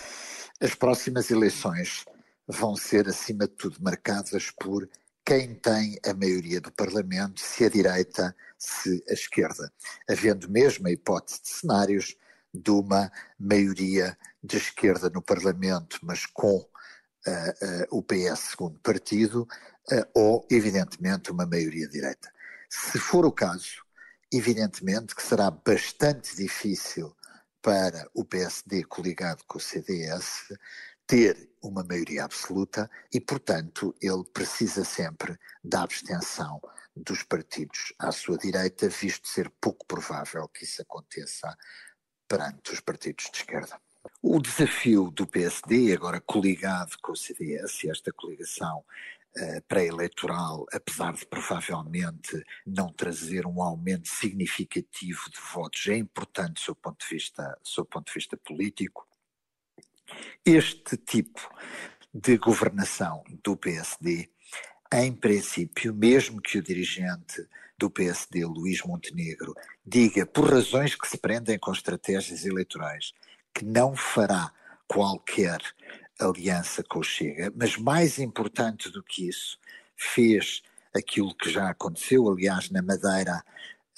As 0.60 0.74
próximas 0.74 1.30
eleições 1.30 2.06
vão 2.48 2.76
ser, 2.76 3.08
acima 3.08 3.48
de 3.48 3.54
tudo, 3.54 3.78
marcadas 3.82 4.52
por 4.52 4.88
quem 5.26 5.56
tem 5.56 5.98
a 6.06 6.14
maioria 6.14 6.62
do 6.62 6.72
Parlamento, 6.72 7.42
se 7.42 7.66
a 7.66 7.70
direita, 7.70 8.36
se 8.60 9.04
a 9.10 9.14
esquerda, 9.14 9.72
havendo 10.08 10.48
mesmo 10.50 10.88
a 10.88 10.92
hipótese 10.92 11.42
de 11.42 11.50
cenários 11.50 12.16
de 12.54 12.70
uma 12.70 13.12
maioria 13.40 14.16
de 14.44 14.58
esquerda 14.58 15.10
no 15.10 15.22
Parlamento, 15.22 16.00
mas 16.04 16.28
com 16.28 16.64
o 17.92 18.02
PS 18.04 18.52
segundo 18.52 18.80
partido, 18.80 19.48
ou, 20.14 20.46
evidentemente, 20.50 21.32
uma 21.32 21.46
maioria 21.46 21.88
direita. 21.88 22.32
Se 22.70 23.00
for 23.00 23.26
o 23.26 23.32
caso, 23.32 23.84
evidentemente 24.32 25.16
que 25.16 25.24
será 25.24 25.50
bastante 25.50 26.36
difícil 26.36 27.16
para 27.62 28.10
o 28.14 28.24
PSD 28.26 28.84
coligado 28.84 29.44
com 29.48 29.58
o 29.58 29.62
CDS 29.62 30.54
ter 31.08 31.50
uma 31.62 31.84
maioria 31.84 32.24
absoluta 32.24 32.90
e, 33.14 33.20
portanto, 33.22 33.96
ele 34.02 34.24
precisa 34.34 34.84
sempre 34.84 35.38
da 35.64 35.84
abstenção 35.84 36.60
dos 36.96 37.24
partidos 37.24 37.94
à 38.00 38.12
sua 38.12 38.38
direita, 38.38 38.90
visto 38.90 39.28
ser 39.28 39.52
pouco 39.62 39.86
provável 39.86 40.48
que 40.48 40.64
isso 40.64 40.82
aconteça 40.82 41.56
perante 42.28 42.74
os 42.74 42.80
partidos 42.80 43.30
de 43.32 43.38
esquerda. 43.38 43.80
O 44.22 44.40
desafio 44.40 45.12
do 45.12 45.26
PSD, 45.28 45.94
agora 45.94 46.22
coligado 46.22 46.96
com 47.02 47.12
o 47.12 47.16
CDS, 47.16 47.84
e 47.84 47.90
esta 47.90 48.12
coligação 48.12 48.80
uh, 48.80 49.62
pré-eleitoral, 49.68 50.66
apesar 50.72 51.14
de 51.14 51.26
provavelmente 51.26 52.44
não 52.66 52.92
trazer 52.92 53.46
um 53.46 53.62
aumento 53.62 54.08
significativo 54.08 55.30
de 55.30 55.40
votos, 55.54 55.88
é 55.88 55.98
importante 55.98 56.54
do 56.54 56.60
seu 56.60 56.76
ponto 56.76 57.06
de 57.06 57.16
vista, 57.16 57.58
seu 57.64 57.86
ponto 57.86 58.08
de 58.08 58.14
vista 58.14 58.38
político. 58.38 59.08
Este 60.46 60.98
tipo 60.98 61.42
de 62.14 62.38
governação 62.38 63.24
do 63.44 63.58
PSD, 63.58 64.30
em 64.94 65.14
princípio, 65.14 65.94
mesmo 65.94 66.42
que 66.42 66.58
o 66.58 66.64
dirigente 66.64 67.48
do 67.78 67.90
PSD, 67.90 68.46
Luís 68.46 68.82
Montenegro, 68.84 69.54
diga, 69.86 70.26
por 70.26 70.50
razões 70.50 70.96
que 70.96 71.08
se 71.08 71.18
prendem 71.18 71.60
com 71.60 71.72
estratégias 71.72 72.46
eleitorais, 72.46 73.14
que 73.56 73.64
não 73.64 73.96
fará 73.96 74.52
qualquer 74.86 75.62
aliança 76.20 76.84
com 76.84 77.00
o 77.00 77.04
Chega, 77.04 77.52
mas 77.56 77.78
mais 77.78 78.20
importante 78.20 78.92
do 78.92 79.02
que 79.02 79.30
isso, 79.30 79.58
fez 79.96 80.62
aquilo 80.94 81.36
que 81.36 81.50
já 81.50 81.70
aconteceu, 81.70 82.30
aliás, 82.30 82.70
na 82.70 82.82
Madeira, 82.82 83.44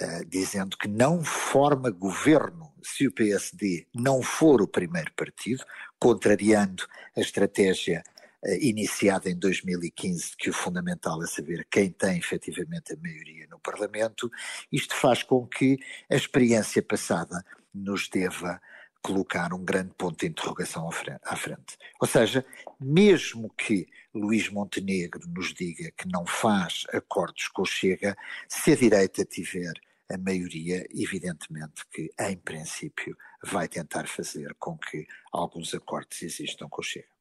uh, 0.02 0.26
dizendo 0.28 0.78
que 0.78 0.88
não 0.88 1.24
forma 1.24 1.90
governo 1.90 2.72
se 2.84 3.08
o 3.08 3.12
PSD 3.12 3.88
não 3.94 4.22
for 4.22 4.62
o 4.62 4.68
primeiro 4.68 5.12
partido, 5.14 5.64
contrariando 6.00 6.88
a 7.16 7.20
estratégia 7.20 8.04
uh, 8.44 8.50
iniciada 8.62 9.30
em 9.30 9.38
2015, 9.38 10.36
que 10.38 10.50
o 10.50 10.54
fundamental 10.54 11.22
é 11.24 11.28
saber 11.28 11.68
quem 11.70 11.92
tem 11.92 12.18
efetivamente 12.18 12.94
a 12.94 12.98
maioria 12.98 13.48
no 13.50 13.60
Parlamento. 13.60 14.32
Isto 14.72 14.96
faz 14.96 15.24
com 15.24 15.46
que 15.48 15.78
a 16.10 16.16
experiência 16.16 16.82
passada 16.82 17.44
nos 17.74 18.08
deva 18.08 18.60
colocar 19.02 19.54
um 19.54 19.64
grande 19.64 19.92
ponto 19.98 20.20
de 20.20 20.28
interrogação 20.28 20.90
à 21.24 21.36
frente. 21.36 21.78
Ou 22.00 22.08
seja, 22.08 22.46
mesmo 22.80 23.50
que 23.58 23.88
Luís 24.14 24.50
Montenegro 24.50 25.28
nos 25.28 25.54
diga 25.54 25.92
que 25.98 26.08
não 26.08 26.26
faz 26.26 26.86
acordos 26.94 27.48
com 27.50 27.62
o 27.62 27.66
Chega, 27.66 28.18
se 28.48 28.72
a 28.72 28.76
direita 28.76 29.24
tiver 29.26 29.74
a 30.10 30.18
maioria, 30.18 30.88
evidentemente 30.94 31.86
que, 31.92 32.10
em 32.20 32.38
princípio, 32.38 33.18
vai 33.44 33.68
tentar 33.68 34.08
fazer 34.08 34.56
com 34.58 34.78
que 34.78 35.06
alguns 35.32 35.74
acordos 35.74 36.22
existam 36.22 36.68
com 36.70 36.82
o 36.82 36.84
Chega. 36.84 37.18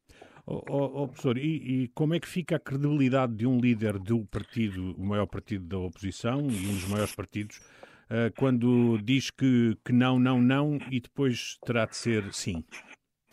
Oh, 0.49 0.63
oh, 0.69 1.03
oh, 1.03 1.09
professor, 1.09 1.37
e, 1.37 1.83
e, 1.83 1.89
como 1.89 2.15
é 2.15 2.21
que 2.21 2.29
fica 2.29 2.55
a 2.55 2.61
credibilidade 2.61 3.35
de 3.35 3.47
um 3.49 3.59
líder 3.59 3.99
do 3.99 4.25
partido, 4.27 4.95
o 4.97 5.05
maior 5.05 5.27
partido 5.27 5.67
da 5.67 5.77
oposição, 5.77 6.39
um 6.39 6.47
dos 6.47 6.85
maiores 6.85 7.13
partidos, 7.13 7.61
uh, 8.11 8.33
quando 8.37 8.99
diz 8.99 9.31
que, 9.31 9.77
que 9.85 9.93
não, 9.93 10.19
não, 10.19 10.41
não 10.41 10.79
e 10.91 11.01
depois 11.01 11.59
terá 11.65 11.87
de 11.87 11.97
ser 11.97 12.33
sim? 12.33 12.65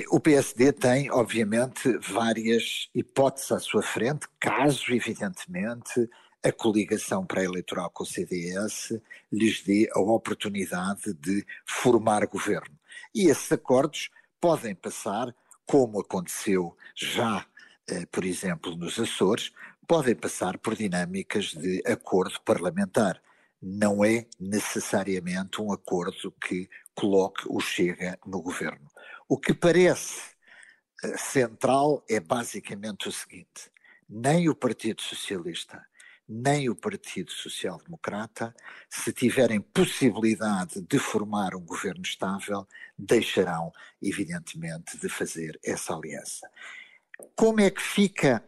O 0.10 0.20
PSD 0.20 0.74
tem, 0.74 1.12
obviamente, 1.12 1.98
várias 2.00 2.90
hipóteses 2.96 3.52
à 3.52 3.60
sua 3.60 3.84
frente, 3.84 4.28
caso, 4.40 4.92
evidentemente, 4.92 6.10
a 6.44 6.52
coligação 6.52 7.26
pré-eleitoral 7.26 7.90
com 7.92 8.04
o 8.04 8.06
CDS 8.06 9.00
lhes 9.32 9.64
dê 9.64 9.88
a 9.94 10.00
oportunidade 10.00 11.14
de 11.14 11.46
formar 11.66 12.26
governo. 12.26 12.78
E 13.16 13.30
esses 13.30 13.52
acordos 13.52 14.10
podem 14.42 14.76
passar, 14.76 15.34
como 15.66 16.02
aconteceu 16.02 16.76
já, 16.96 17.46
eh, 17.88 18.06
por 18.08 18.26
exemplo, 18.26 18.76
nos 18.76 19.00
Açores, 19.00 19.54
podem 19.88 20.16
passar 20.16 20.58
por 20.58 20.76
dinâmicas 20.76 21.54
de 21.54 21.82
acordo 21.86 22.42
parlamentar 22.42 23.22
não 23.66 24.04
é 24.04 24.28
necessariamente 24.38 25.62
um 25.62 25.72
acordo 25.72 26.34
que 26.34 26.70
coloque 26.94 27.44
o 27.48 27.62
Chega 27.62 28.20
no 28.26 28.42
governo. 28.42 28.92
O 29.28 29.38
que 29.38 29.54
parece 29.54 30.36
eh, 31.02 31.18
central 31.18 32.04
é 32.10 32.20
basicamente 32.20 33.08
o 33.08 33.12
seguinte: 33.12 33.72
nem 34.10 34.50
o 34.50 34.56
Partido 34.56 35.02
Socialista, 35.02 35.82
nem 36.28 36.70
o 36.70 36.76
Partido 36.76 37.32
Social 37.32 37.80
Democrata, 37.82 38.54
se 38.90 39.14
tiverem 39.14 39.62
possibilidade 39.62 40.82
de 40.82 41.00
formar 41.00 41.56
um 41.56 41.66
governo 41.66 42.02
estável, 42.02 42.68
deixarão, 42.98 43.72
evidentemente, 44.02 44.98
de 44.98 45.08
fazer 45.08 45.58
essa 45.64 45.96
aliança. 45.96 46.50
Como 47.34 47.62
é 47.62 47.70
que 47.72 47.82
fica 47.82 48.44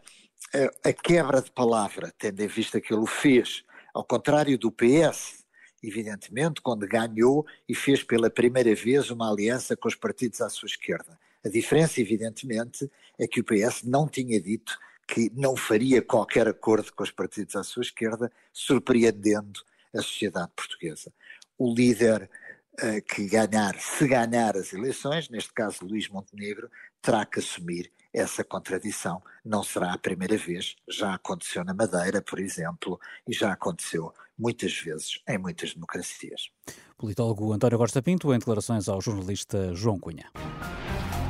eh, 0.53 0.69
a 0.83 0.91
quebra 0.91 1.41
de 1.41 1.51
palavra, 1.51 2.13
tendo 2.17 2.41
em 2.41 2.47
vista 2.47 2.81
que 2.81 2.93
ele 2.93 3.03
o 3.03 3.07
fez 3.07 3.63
ao 3.95 4.03
contrário 4.03 4.57
do 4.57 4.69
PS, 4.69 5.45
evidentemente, 5.81 6.61
quando 6.61 6.85
ganhou 6.85 7.45
e 7.67 7.73
fez 7.73 8.03
pela 8.03 8.29
primeira 8.29 8.75
vez 8.75 9.09
uma 9.09 9.31
aliança 9.31 9.77
com 9.77 9.87
os 9.87 9.95
partidos 9.95 10.41
à 10.41 10.49
sua 10.49 10.67
esquerda. 10.67 11.17
A 11.45 11.47
diferença, 11.47 12.01
evidentemente, 12.01 12.91
é 13.17 13.25
que 13.25 13.39
o 13.39 13.43
PS 13.43 13.83
não 13.83 14.05
tinha 14.05 14.41
dito 14.41 14.77
que 15.07 15.31
não 15.33 15.55
faria 15.55 16.01
qualquer 16.01 16.45
acordo 16.45 16.91
com 16.91 17.03
os 17.03 17.11
partidos 17.11 17.55
à 17.55 17.63
sua 17.63 17.83
esquerda, 17.83 18.29
surpreendendo 18.51 19.61
a 19.95 20.01
sociedade 20.01 20.51
portuguesa. 20.53 21.13
O 21.57 21.73
líder 21.73 22.29
uh, 22.73 23.01
que 23.07 23.27
ganhar, 23.27 23.79
se 23.79 24.05
ganhar 24.05 24.57
as 24.57 24.73
eleições, 24.73 25.29
neste 25.29 25.53
caso 25.53 25.85
Luís 25.85 26.09
Montenegro, 26.09 26.69
terá 27.01 27.25
que 27.25 27.39
assumir 27.39 27.89
essa 28.15 28.43
contradição. 28.43 29.21
Não 29.43 29.61
será 29.61 29.93
a 29.93 29.97
primeira 29.97 30.37
vez, 30.37 30.75
já 30.89 31.13
aconteceu 31.13 31.63
na 31.63 31.73
Madeira, 31.73 32.21
por 32.21 32.39
exemplo, 32.39 32.99
e 33.27 33.33
já 33.33 33.51
aconteceu 33.51 34.13
muitas 34.37 34.73
vezes 34.79 35.19
em 35.27 35.37
muitas 35.37 35.73
democracias. 35.73 36.49
Politólogo 36.97 37.51
António 37.51 37.77
Costa 37.77 38.01
Pinto, 38.01 38.33
em 38.33 38.39
declarações 38.39 38.87
ao 38.87 39.01
jornalista 39.01 39.73
João 39.73 39.99
Cunha. 39.99 40.31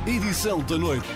Edição 0.06 0.62
da 0.62 0.78
noite. 0.78 1.08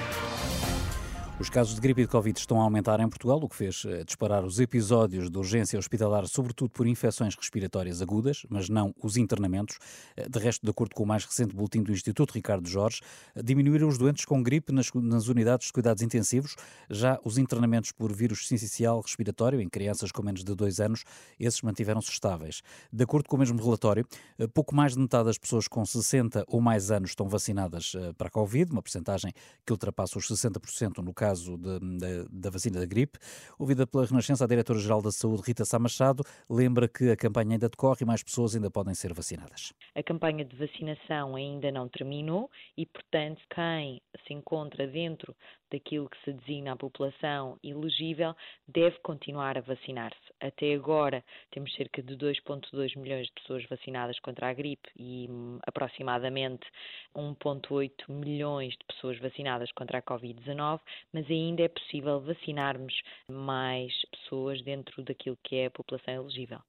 Os 1.40 1.49
casos 1.49 1.75
de 1.75 1.80
gripe 1.80 2.02
e 2.02 2.04
de 2.04 2.11
Covid 2.11 2.38
estão 2.38 2.61
a 2.61 2.64
aumentar 2.64 3.00
em 3.00 3.09
Portugal, 3.09 3.38
o 3.42 3.49
que 3.49 3.56
fez 3.56 3.82
eh, 3.87 4.04
disparar 4.04 4.44
os 4.44 4.61
episódios 4.61 5.30
de 5.30 5.38
urgência 5.38 5.78
hospitalar, 5.78 6.26
sobretudo 6.26 6.68
por 6.68 6.87
infecções 6.87 7.35
respiratórias 7.35 8.02
agudas, 8.02 8.44
mas 8.50 8.68
não 8.68 8.94
os 9.02 9.16
internamentos. 9.16 9.78
Eh, 10.18 10.28
de 10.28 10.38
resto, 10.38 10.62
de 10.62 10.70
acordo 10.70 10.94
com 10.94 11.02
o 11.02 11.06
mais 11.06 11.25
recente 11.25 11.56
boletim 11.56 11.82
do 11.82 11.92
Instituto 11.92 12.32
Ricardo 12.32 12.68
Jorge, 12.68 13.00
eh, 13.35 13.42
diminuíram 13.42 13.88
os 13.88 13.97
doentes 13.97 14.26
com 14.26 14.42
gripe 14.42 14.70
nas, 14.70 14.92
nas 14.92 15.28
unidades 15.28 15.68
de 15.68 15.73
cuidados 15.73 16.02
intensivos. 16.02 16.56
Já 16.90 17.18
os 17.25 17.38
internamentos 17.38 17.90
por 17.90 18.12
vírus 18.12 18.47
sincicial 18.47 19.00
respiratório 19.00 19.62
em 19.62 19.68
crianças 19.68 20.12
com 20.12 20.23
menos 20.23 20.44
de 20.44 20.54
dois 20.54 20.78
anos, 20.78 21.04
esses 21.38 21.62
mantiveram-se 21.62 22.11
estáveis. 22.11 22.61
De 22.92 23.02
acordo 23.02 23.30
com 23.30 23.37
o 23.37 23.38
mesmo 23.38 23.59
relatório, 23.62 24.06
pouco 24.52 24.75
mais 24.75 24.92
de 24.92 24.99
metade 24.99 25.25
das 25.25 25.38
pessoas 25.38 25.66
com 25.66 25.87
60 25.87 26.44
ou 26.49 26.61
mais 26.61 26.90
anos 26.90 27.12
estão 27.12 27.26
vacinadas 27.26 27.92
para 28.18 28.28
a 28.28 28.30
Covid, 28.30 28.70
uma 28.70 28.82
percentagem 28.82 29.32
que 29.64 29.73
ultrapassa 29.73 30.18
os 30.18 30.28
60% 30.28 30.99
no 30.99 31.14
caso 31.14 31.29
caso 31.30 31.56
de, 31.56 31.78
de, 31.78 32.28
da 32.30 32.50
vacina 32.50 32.80
da 32.80 32.87
gripe. 32.87 33.18
Ouvida 33.58 33.87
pela 33.87 34.04
Renascença, 34.04 34.44
a 34.44 34.49
Diretora-Geral 34.49 35.00
da 35.00 35.12
Saúde, 35.12 35.42
Rita 35.46 35.64
Sá 35.64 35.78
Machado, 35.78 36.25
lembra 36.49 36.88
que 36.88 37.10
a 37.10 37.16
campanha 37.16 37.52
ainda 37.52 37.68
decorre 37.68 37.99
e 38.02 38.04
mais 38.04 38.22
pessoas 38.22 38.54
ainda 38.54 38.70
podem 38.70 38.94
ser 38.94 39.14
vacinadas. 39.14 39.72
A 39.94 40.02
campanha 40.02 40.44
de 40.44 40.56
vacinação 40.56 41.37
ainda 41.37 41.70
não 41.70 41.88
terminou 41.88 42.50
e, 42.76 42.84
portanto, 42.84 43.40
quem 43.54 44.02
se 44.26 44.34
encontra 44.34 44.87
dentro 44.87 45.34
daquilo 45.70 46.08
que 46.08 46.22
se 46.24 46.32
designa 46.32 46.72
a 46.72 46.76
população 46.76 47.58
elegível 47.62 48.34
deve 48.66 48.98
continuar 49.00 49.56
a 49.56 49.60
vacinar-se. 49.60 50.18
Até 50.40 50.74
agora 50.74 51.24
temos 51.50 51.72
cerca 51.74 52.02
de 52.02 52.16
2,2 52.16 52.96
milhões 52.96 53.26
de 53.26 53.32
pessoas 53.32 53.64
vacinadas 53.66 54.18
contra 54.20 54.48
a 54.48 54.52
gripe 54.52 54.88
e 54.96 55.26
hum, 55.30 55.58
aproximadamente 55.66 56.66
1,8 57.14 58.08
milhões 58.08 58.72
de 58.72 58.84
pessoas 58.86 59.18
vacinadas 59.18 59.70
contra 59.72 59.98
a 59.98 60.02
Covid-19, 60.02 60.80
mas 61.12 61.30
ainda 61.30 61.62
é 61.62 61.68
possível 61.68 62.20
vacinarmos 62.20 62.94
mais 63.28 63.92
pessoas 64.10 64.62
dentro 64.62 65.02
daquilo 65.02 65.38
que 65.42 65.56
é 65.56 65.66
a 65.66 65.70
população 65.70 66.14
elegível. 66.14 66.60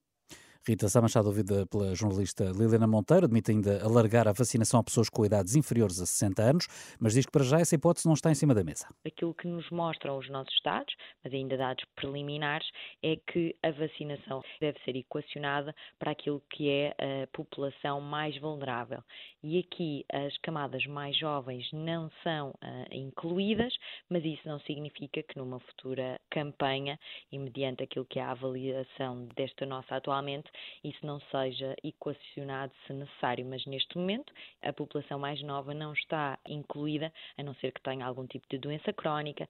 Rita 0.68 0.88
Sá 0.88 1.01
Machado, 1.01 1.27
ouvida 1.27 1.65
pela 1.65 1.96
jornalista 1.96 2.44
Liliana 2.44 2.86
Monteiro, 2.86 3.25
admite 3.25 3.50
ainda 3.50 3.84
alargar 3.84 4.27
a 4.27 4.32
vacinação 4.32 4.80
a 4.80 4.84
pessoas 4.84 5.10
com 5.10 5.25
idades 5.25 5.56
inferiores 5.56 6.00
a 6.00 6.06
60 6.06 6.41
anos, 6.44 6.68
mas 7.00 7.13
diz 7.13 7.25
que 7.25 7.32
para 7.32 7.44
já 7.44 7.60
essa 7.60 7.74
hipótese 7.74 8.06
não 8.06 8.13
está 8.13 8.30
em 8.30 8.36
cima 8.36 8.53
da 8.53 8.63
mesa. 8.63 8.88
Aquilo 9.03 9.34
que 9.34 9.48
nos 9.48 9.68
mostram 9.72 10.20
os 10.20 10.30
nossos 10.30 10.53
dados, 10.63 10.94
mas 11.24 11.34
ainda 11.34 11.58
dados 11.58 11.84
preliminares, 11.96 12.68
é 13.01 13.15
que 13.15 13.56
a 13.63 13.72
vacinação 13.72 14.44
deve 14.60 14.77
ser 14.86 14.96
equacionada 14.96 15.74
para 15.98 16.12
aquilo 16.12 16.44
que 16.51 16.70
é 16.70 16.96
a 17.24 17.27
população 17.36 18.00
mais 18.00 18.39
vulnerável. 18.39 19.03
E 19.44 19.58
aqui 19.58 20.06
as 20.13 20.38
camadas 20.44 20.86
mais 20.86 21.18
jovens 21.18 21.68
não 21.74 22.12
são 22.24 22.50
uh, 22.50 22.56
incluídas, 22.91 23.74
mas 24.08 24.24
isso 24.24 24.48
não 24.48 24.60
significa 24.60 25.24
que 25.24 25.39
numa 25.39 25.60
futura 25.60 26.22
campanha, 26.30 27.00
e 27.32 27.39
mediante 27.39 27.82
aquilo 27.82 28.06
que 28.06 28.20
é 28.20 28.24
a 28.24 28.30
avaliação 28.32 29.27
desta 29.36 29.65
nossa 29.65 29.96
atualmente, 29.96 30.50
isso 30.84 31.05
não 31.05 31.20
seja 31.31 31.75
equacionado 31.84 32.74
se 32.86 32.93
necessário, 32.93 33.46
mas 33.46 33.65
neste 33.65 33.98
momento 33.98 34.34
a 34.62 34.74
população 34.74 35.20
mais 35.20 35.41
nova 35.41 35.74
não 35.74 35.93
está 35.93 36.38
incluída, 36.48 37.12
a 37.38 37.43
não 37.43 37.53
ser 37.55 37.72
que 37.72 37.81
tenha 37.81 38.05
algum 38.05 38.25
tipo 38.27 38.46
de 38.50 38.58
doença 38.58 38.93
crónica, 38.93 39.48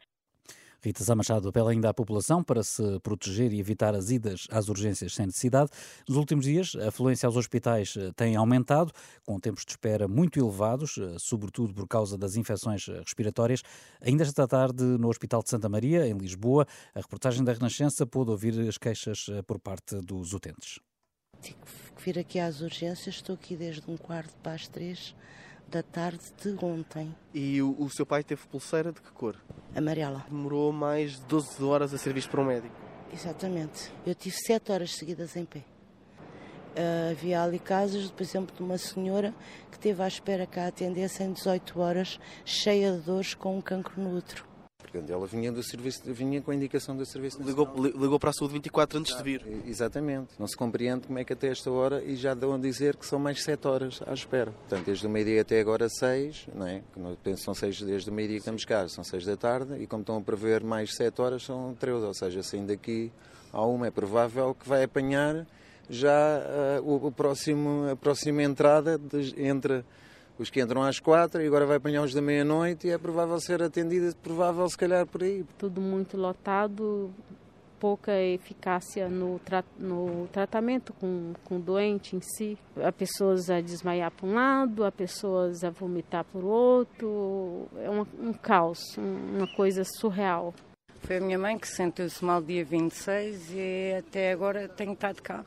Rita 0.84 1.04
Sá 1.04 1.16
Machado 1.16 1.48
apela 1.48 1.70
ainda 1.70 1.90
à 1.90 1.94
população 1.94 2.44
para 2.44 2.64
se 2.64 3.00
proteger 3.02 3.54
e 3.54 3.60
evitar 3.60 3.94
as 3.94 4.10
idas 4.10 4.48
às 4.50 4.68
urgências 4.68 5.14
sem 5.14 5.28
necessidade. 5.28 5.70
Nos 6.10 6.18
últimos 6.18 6.46
dias, 6.46 6.76
a 6.76 6.88
afluência 6.88 7.28
aos 7.28 7.36
hospitais 7.36 7.96
eh, 7.96 8.12
tem 8.16 8.36
aumentado, 8.36 8.92
com 9.24 9.40
tempos 9.40 9.64
de 9.64 9.74
espera 9.74 10.08
muito 10.08 10.40
elevados, 10.40 10.98
eh, 10.98 11.18
sobretudo 11.20 11.72
por 11.72 11.88
causa 11.88 12.18
das 12.18 12.36
infecções 12.36 12.90
eh, 12.90 13.00
respiratórias. 13.00 13.62
Ainda 14.02 14.24
esta 14.24 14.48
tarde, 14.48 14.84
no 14.84 15.08
Hospital 15.08 15.44
de 15.44 15.52
Santa 15.52 15.70
Maria, 15.70 16.08
em 16.08 16.18
Lisboa, 16.18 16.66
a 16.96 17.00
reportagem 17.00 17.44
da 17.44 17.54
Renascença 17.54 18.08
pôde 18.08 18.32
ouvir 18.32 18.60
as 18.68 18.80
queixas 18.80 19.28
por 19.46 19.60
parte 19.60 20.02
dos 20.02 20.34
utentes. 20.34 20.80
Tive 21.42 21.58
que 21.96 22.04
vir 22.04 22.20
aqui 22.20 22.40
às 22.40 22.62
urgências, 22.62 23.16
estou 23.16 23.36
aqui 23.36 23.56
desde 23.56 23.90
um 23.90 23.98
quarto 23.98 24.34
para 24.42 24.54
as 24.54 24.68
três 24.68 25.16
da 25.68 25.82
tarde 25.82 26.24
de 26.44 26.54
ontem. 26.64 27.16
E 27.34 27.62
o, 27.62 27.76
o, 27.80 27.90
seu 27.90 28.06
pai 28.06 28.24
teve 28.24 28.46
pulseira 28.48 28.92
de 28.92 29.02
que 29.02 29.12
cor? 29.12 29.38
Amarela. 29.74 30.26
Demorou 30.30 30.72
mais 30.74 31.14
de 31.14 31.22
12 31.22 31.64
horas 31.64 31.94
a 31.94 31.98
ser 31.98 32.14
visto 32.14 32.30
por 32.30 32.42
um 32.42 32.46
médico? 32.46 32.76
Exatamente. 33.14 33.92
Eu 34.06 34.14
tive 34.14 34.36
7 34.36 34.72
horas 34.72 34.92
seguidas 34.92 35.36
em 35.36 35.46
pé. 35.46 35.64
Uh, 36.72 37.12
havia 37.12 37.42
ali 37.42 37.60
casos, 37.60 38.12
por 38.12 38.22
exemplo, 38.22 38.56
de 38.56 38.62
uma 38.62 38.78
senhora 38.78 39.34
que 39.70 39.80
teve 39.80 40.02
à 40.02 40.08
espera 40.08 40.46
que 40.46 40.60
a 40.60 40.68
atendessem 40.68 41.34
18 41.34 41.80
horas, 41.80 42.20
cheia 42.46 42.94
de 42.94 43.00
dores, 43.00 43.34
com 43.34 43.58
um 43.58 43.62
cancro 43.62 44.02
no 44.02 44.16
útero. 44.16 44.51
Portanto, 44.92 45.10
ela 45.10 45.26
vinha, 45.26 45.52
do 45.52 45.64
serviço, 45.64 46.02
vinha 46.06 46.42
com 46.42 46.52
a 46.52 46.56
indicação 46.56 46.96
do 46.96 47.06
Serviço 47.06 47.42
ligou, 47.42 47.68
ligou 47.78 48.20
para 48.20 48.32
a 48.32 48.34
saúde 48.34 48.54
24 48.56 49.00
antes 49.00 49.16
de 49.16 49.24
vir. 49.24 49.46
Exatamente. 49.66 50.34
Não 50.38 50.48
se 50.48 50.58
compreende 50.58 51.08
como 51.08 51.18
é 51.18 51.24
que 51.24 51.32
até 51.32 51.48
esta 51.48 51.72
hora, 51.72 52.04
e 52.04 52.16
já 52.16 52.34
dão 52.34 52.54
a 52.54 52.58
dizer 52.58 52.98
que 52.98 53.06
são 53.06 53.18
mais 53.18 53.42
7 53.42 53.68
horas 53.68 54.00
à 54.06 54.14
espera. 54.14 54.52
Portanto, 54.52 54.86
desde 54.86 55.08
o 55.08 55.10
meio-dia 55.10 55.42
até 55.42 55.62
agora 55.62 55.88
6, 55.88 56.48
não 56.54 56.68
é? 56.68 56.82
Penso 57.24 57.44
são 57.44 57.54
6 57.54 57.82
desde 57.84 58.10
o 58.10 58.14
meio-dia 58.14 58.38
que 58.38 58.42
estamos 58.42 58.66
cá, 58.66 58.88
são 58.90 59.04
6 59.04 59.26
da 59.26 59.38
tarde, 59.38 59.82
e 59.82 59.88
como 59.88 60.02
estão 60.02 60.18
a 60.18 60.22
prever 60.22 60.64
mais 60.64 60.94
7 60.96 61.22
horas, 61.22 61.44
são 61.44 61.74
13. 61.80 62.06
Ou 62.06 62.14
seja, 62.14 62.44
saindo 62.44 62.68
daqui 62.68 63.12
a 63.54 63.66
uma, 63.66 63.88
é 63.88 63.92
provável 63.92 64.54
que 64.54 64.68
vai 64.68 64.84
apanhar 64.84 65.48
já 65.90 66.80
uh, 66.80 66.84
o, 66.84 67.08
o, 67.08 67.12
próximo, 67.12 67.90
a 67.92 67.96
próxima 67.96 68.44
entrada 68.44 68.98
de, 68.98 69.34
entre 69.42 69.84
os 70.42 70.50
que 70.50 70.60
entram 70.60 70.82
às 70.82 71.00
quatro 71.00 71.40
e 71.42 71.46
agora 71.46 71.68
vai 71.68 71.78
apanhar 71.78 72.02
os 72.02 72.14
da 72.14 72.22
meia-noite 72.22 72.88
e 72.88 72.90
é 72.90 72.98
provável 72.98 73.40
ser 73.40 73.62
atendida, 73.62 74.12
provável 74.24 74.68
se 74.68 74.76
calhar 74.76 75.06
por 75.06 75.22
aí. 75.22 75.46
Tudo 75.56 75.80
muito 75.80 76.18
lotado, 76.18 77.14
pouca 77.80 78.12
eficácia 78.20 79.08
no, 79.08 79.38
tra 79.38 79.64
no 79.78 80.28
tratamento 80.32 80.94
com, 80.94 81.34
com 81.44 81.58
o 81.58 81.60
doente 81.60 82.16
em 82.16 82.22
si. 82.22 82.58
Há 82.76 82.92
pessoas 82.92 83.52
a 83.52 83.62
desmaiar 83.62 84.10
por 84.10 84.28
um 84.28 84.34
lado, 84.34 84.84
há 84.84 84.92
pessoas 84.92 85.64
a 85.64 85.70
vomitar 85.70 86.26
por 86.26 86.44
outro. 86.44 87.68
É 87.78 87.90
um, 87.90 88.06
um 88.30 88.34
caos, 88.34 88.98
uma 88.98 89.48
coisa 89.56 89.84
surreal. 89.84 90.56
Foi 91.02 91.18
a 91.18 91.22
minha 91.22 91.38
mãe 91.38 91.58
que 91.58 91.68
sentiu-se 91.68 92.24
mal 92.26 92.42
dia 92.42 92.66
26 92.66 93.52
e 93.54 93.96
até 94.00 94.32
agora 94.32 94.68
tenho 94.68 94.94
estado 94.94 95.22
cá. 95.22 95.46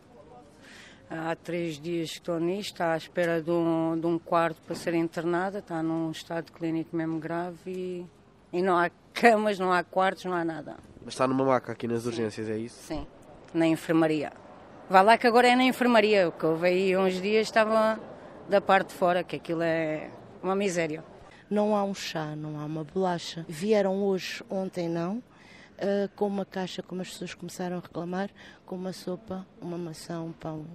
Há 1.11 1.37
três 1.37 1.78
dias 1.78 2.11
que 2.11 2.16
estou 2.16 2.40
nisto, 2.40 2.73
está 2.73 2.92
à 2.92 2.96
espera 2.96 3.40
de 3.40 3.50
um, 3.50 3.99
de 3.99 4.06
um 4.06 4.18
quarto 4.18 4.61
para 4.62 4.75
ser 4.75 4.94
internada, 4.94 5.58
está 5.58 5.82
num 5.82 6.11
estado 6.11 6.50
clínico 6.50 6.96
mesmo 6.96 7.18
grave 7.18 7.58
e, 7.66 8.06
e 8.52 8.62
não 8.62 8.76
há 8.76 8.90
camas, 9.12 9.58
não 9.58 9.73
há 9.73 9.84
quartos, 9.84 10.25
não 10.25 10.32
há 10.32 10.44
nada. 10.44 10.76
Mas 11.04 11.14
está 11.14 11.28
numa 11.28 11.44
maca 11.44 11.73
aqui 11.73 11.87
nas 11.87 12.06
urgências, 12.06 12.49
é 12.49 12.56
isso? 12.56 12.82
Sim, 12.82 13.06
na 13.52 13.66
enfermaria. 13.66 14.32
Vá 14.88 15.02
lá 15.02 15.16
que 15.16 15.26
agora 15.26 15.49
é 15.49 15.54
na 15.54 15.64
enfermaria, 15.64 16.28
o 16.28 16.32
que 16.32 16.44
houve 16.44 16.68
aí 16.68 16.96
uns 16.96 17.20
dias 17.20 17.46
estava 17.46 18.00
da 18.49 18.61
parte 18.61 18.88
de 18.88 18.94
fora, 18.94 19.23
que 19.23 19.37
aquilo 19.37 19.62
é 19.62 20.11
uma 20.42 20.54
miséria. 20.54 21.04
Não 21.49 21.76
há 21.76 21.84
um 21.84 21.94
chá, 21.94 22.34
não 22.34 22.58
há 22.58 22.64
uma 22.64 22.82
bolacha. 22.82 23.44
Vieram 23.49 24.02
hoje, 24.02 24.42
ontem 24.50 24.88
não, 24.88 25.18
uh, 25.18 26.08
com 26.16 26.26
uma 26.26 26.44
caixa, 26.44 26.82
como 26.82 27.02
as 27.02 27.11
pessoas 27.11 27.34
começaram 27.34 27.76
a 27.76 27.80
reclamar, 27.80 28.30
com 28.66 28.75
uma 28.75 28.92
sopa, 28.92 29.46
uma 29.61 29.78
maçã, 29.78 30.20
um 30.20 30.32
pão, 30.32 30.66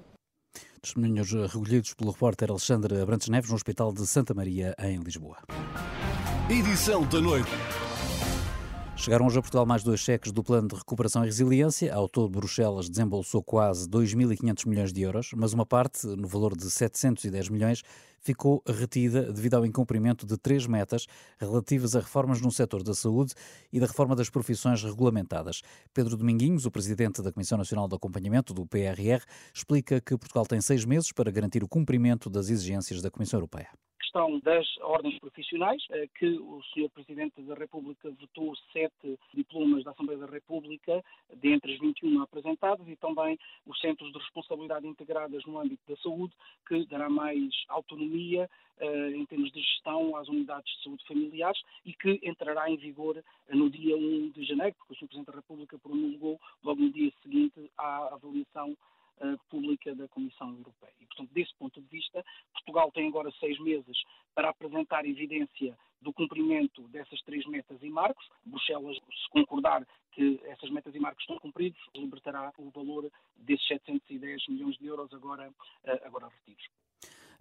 Testemunhos 0.81 1.31
recolhidos 1.31 1.93
pelo 1.93 2.11
repórter 2.11 2.49
Alexandre 2.49 3.01
Abrantes 3.01 3.29
Neves 3.29 3.49
no 3.49 3.55
Hospital 3.55 3.93
de 3.93 4.07
Santa 4.07 4.33
Maria, 4.33 4.75
em 4.79 4.97
Lisboa. 4.99 5.37
Edição 6.49 7.03
da 7.07 7.21
noite. 7.21 7.51
Chegaram 8.99 9.25
hoje 9.25 9.39
a 9.39 9.41
Portugal 9.41 9.65
mais 9.65 9.81
dois 9.81 10.01
cheques 10.01 10.29
do 10.29 10.43
Plano 10.43 10.67
de 10.67 10.75
Recuperação 10.75 11.23
e 11.23 11.27
Resiliência. 11.27 11.93
Ao 11.95 12.09
todo, 12.09 12.29
Bruxelas 12.29 12.89
desembolsou 12.89 13.41
quase 13.41 13.87
2.500 13.87 14.67
milhões 14.67 14.91
de 14.91 15.01
euros, 15.01 15.31
mas 15.37 15.53
uma 15.53 15.65
parte, 15.65 16.05
no 16.05 16.27
valor 16.27 16.53
de 16.53 16.69
710 16.69 17.47
milhões, 17.47 17.81
ficou 18.19 18.61
retida 18.67 19.31
devido 19.31 19.53
ao 19.53 19.65
incumprimento 19.65 20.25
de 20.25 20.37
três 20.37 20.67
metas 20.67 21.07
relativas 21.39 21.95
a 21.95 22.01
reformas 22.01 22.41
no 22.41 22.51
setor 22.51 22.83
da 22.83 22.93
saúde 22.93 23.33
e 23.71 23.79
da 23.79 23.85
reforma 23.85 24.17
das 24.17 24.29
profissões 24.29 24.83
regulamentadas. 24.83 25.61
Pedro 25.93 26.17
Dominguinhos, 26.17 26.65
o 26.65 26.71
presidente 26.71 27.21
da 27.21 27.31
Comissão 27.31 27.57
Nacional 27.57 27.87
de 27.87 27.95
Acompanhamento 27.95 28.53
do 28.53 28.65
PRR, 28.65 29.23
explica 29.53 30.01
que 30.01 30.17
Portugal 30.17 30.45
tem 30.45 30.59
seis 30.59 30.83
meses 30.83 31.13
para 31.13 31.31
garantir 31.31 31.63
o 31.63 31.69
cumprimento 31.69 32.29
das 32.29 32.49
exigências 32.49 33.01
da 33.01 33.09
Comissão 33.09 33.37
Europeia 33.37 33.69
questão 34.09 34.39
das 34.39 34.65
ordens 34.79 35.19
profissionais, 35.19 35.83
eh, 35.91 36.07
que 36.17 36.25
o 36.39 36.61
Sr. 36.73 36.89
Presidente 36.89 37.41
da 37.43 37.53
República 37.53 38.09
votou 38.09 38.55
sete 38.73 39.19
diplomas 39.35 39.83
da 39.83 39.91
Assembleia 39.91 40.19
da 40.19 40.25
República, 40.25 41.03
dentre 41.35 41.73
os 41.73 41.79
21 41.79 42.23
apresentados, 42.23 42.87
e 42.87 42.95
também 42.95 43.37
os 43.67 43.79
Centros 43.79 44.11
de 44.11 44.17
Responsabilidade 44.17 44.87
Integradas 44.87 45.45
no 45.45 45.59
âmbito 45.59 45.83
da 45.87 45.95
saúde, 45.97 46.33
que 46.67 46.87
dará 46.87 47.07
mais 47.07 47.53
autonomia 47.67 48.49
eh, 48.79 49.11
em 49.11 49.25
termos 49.27 49.51
de 49.51 49.61
gestão 49.61 50.15
às 50.15 50.27
unidades 50.27 50.75
de 50.77 50.83
saúde 50.83 51.05
familiares 51.05 51.61
e 51.85 51.93
que 51.93 52.19
entrará 52.23 52.67
em 52.67 52.77
vigor 52.77 53.23
no 53.49 53.69
dia 53.69 53.95
1 53.95 54.31
de 54.31 54.43
janeiro, 54.43 54.75
porque 54.75 54.93
o 54.93 54.97
Sr. 54.97 55.07
Presidente 55.07 55.27
da 55.27 55.37
República 55.37 55.77
promulgou 55.77 56.39
logo 56.63 56.81
no 56.81 56.91
dia 56.91 57.11
seguinte 57.21 57.69
à 57.77 58.15
avaliação 58.15 58.75
uh, 59.21 59.37
pública 59.49 59.93
da 59.95 60.07
Comissão 60.07 60.51
Europeia. 60.51 60.93
E, 60.99 61.05
portanto, 61.05 61.31
desse 61.31 61.53
ponto 61.55 61.81
de 61.81 61.87
vista, 61.87 62.23
Portugal 62.53 62.91
tem 62.91 63.07
agora 63.07 63.31
seis 63.39 63.59
meses 63.59 63.97
para 64.33 64.49
apresentar 64.49 65.05
evidência 65.05 65.77
do 66.01 66.13
cumprimento 66.13 66.87
dessas 66.89 67.21
três 67.23 67.45
metas 67.45 67.81
e 67.81 67.89
marcos. 67.89 68.27
Bruxelas, 68.45 68.95
se 68.95 69.29
concordar 69.31 69.85
que 70.11 70.39
essas 70.45 70.69
metas 70.69 70.95
e 70.95 70.99
marcos 70.99 71.23
estão 71.23 71.37
cumpridos, 71.39 71.79
libertará 71.95 72.53
o 72.57 72.69
valor 72.69 73.11
desses 73.35 73.67
710 73.67 74.47
milhões 74.47 74.77
de 74.77 74.87
euros 74.87 75.13
agora, 75.13 75.49
uh, 75.49 76.05
agora 76.05 76.27
retidos. 76.27 76.69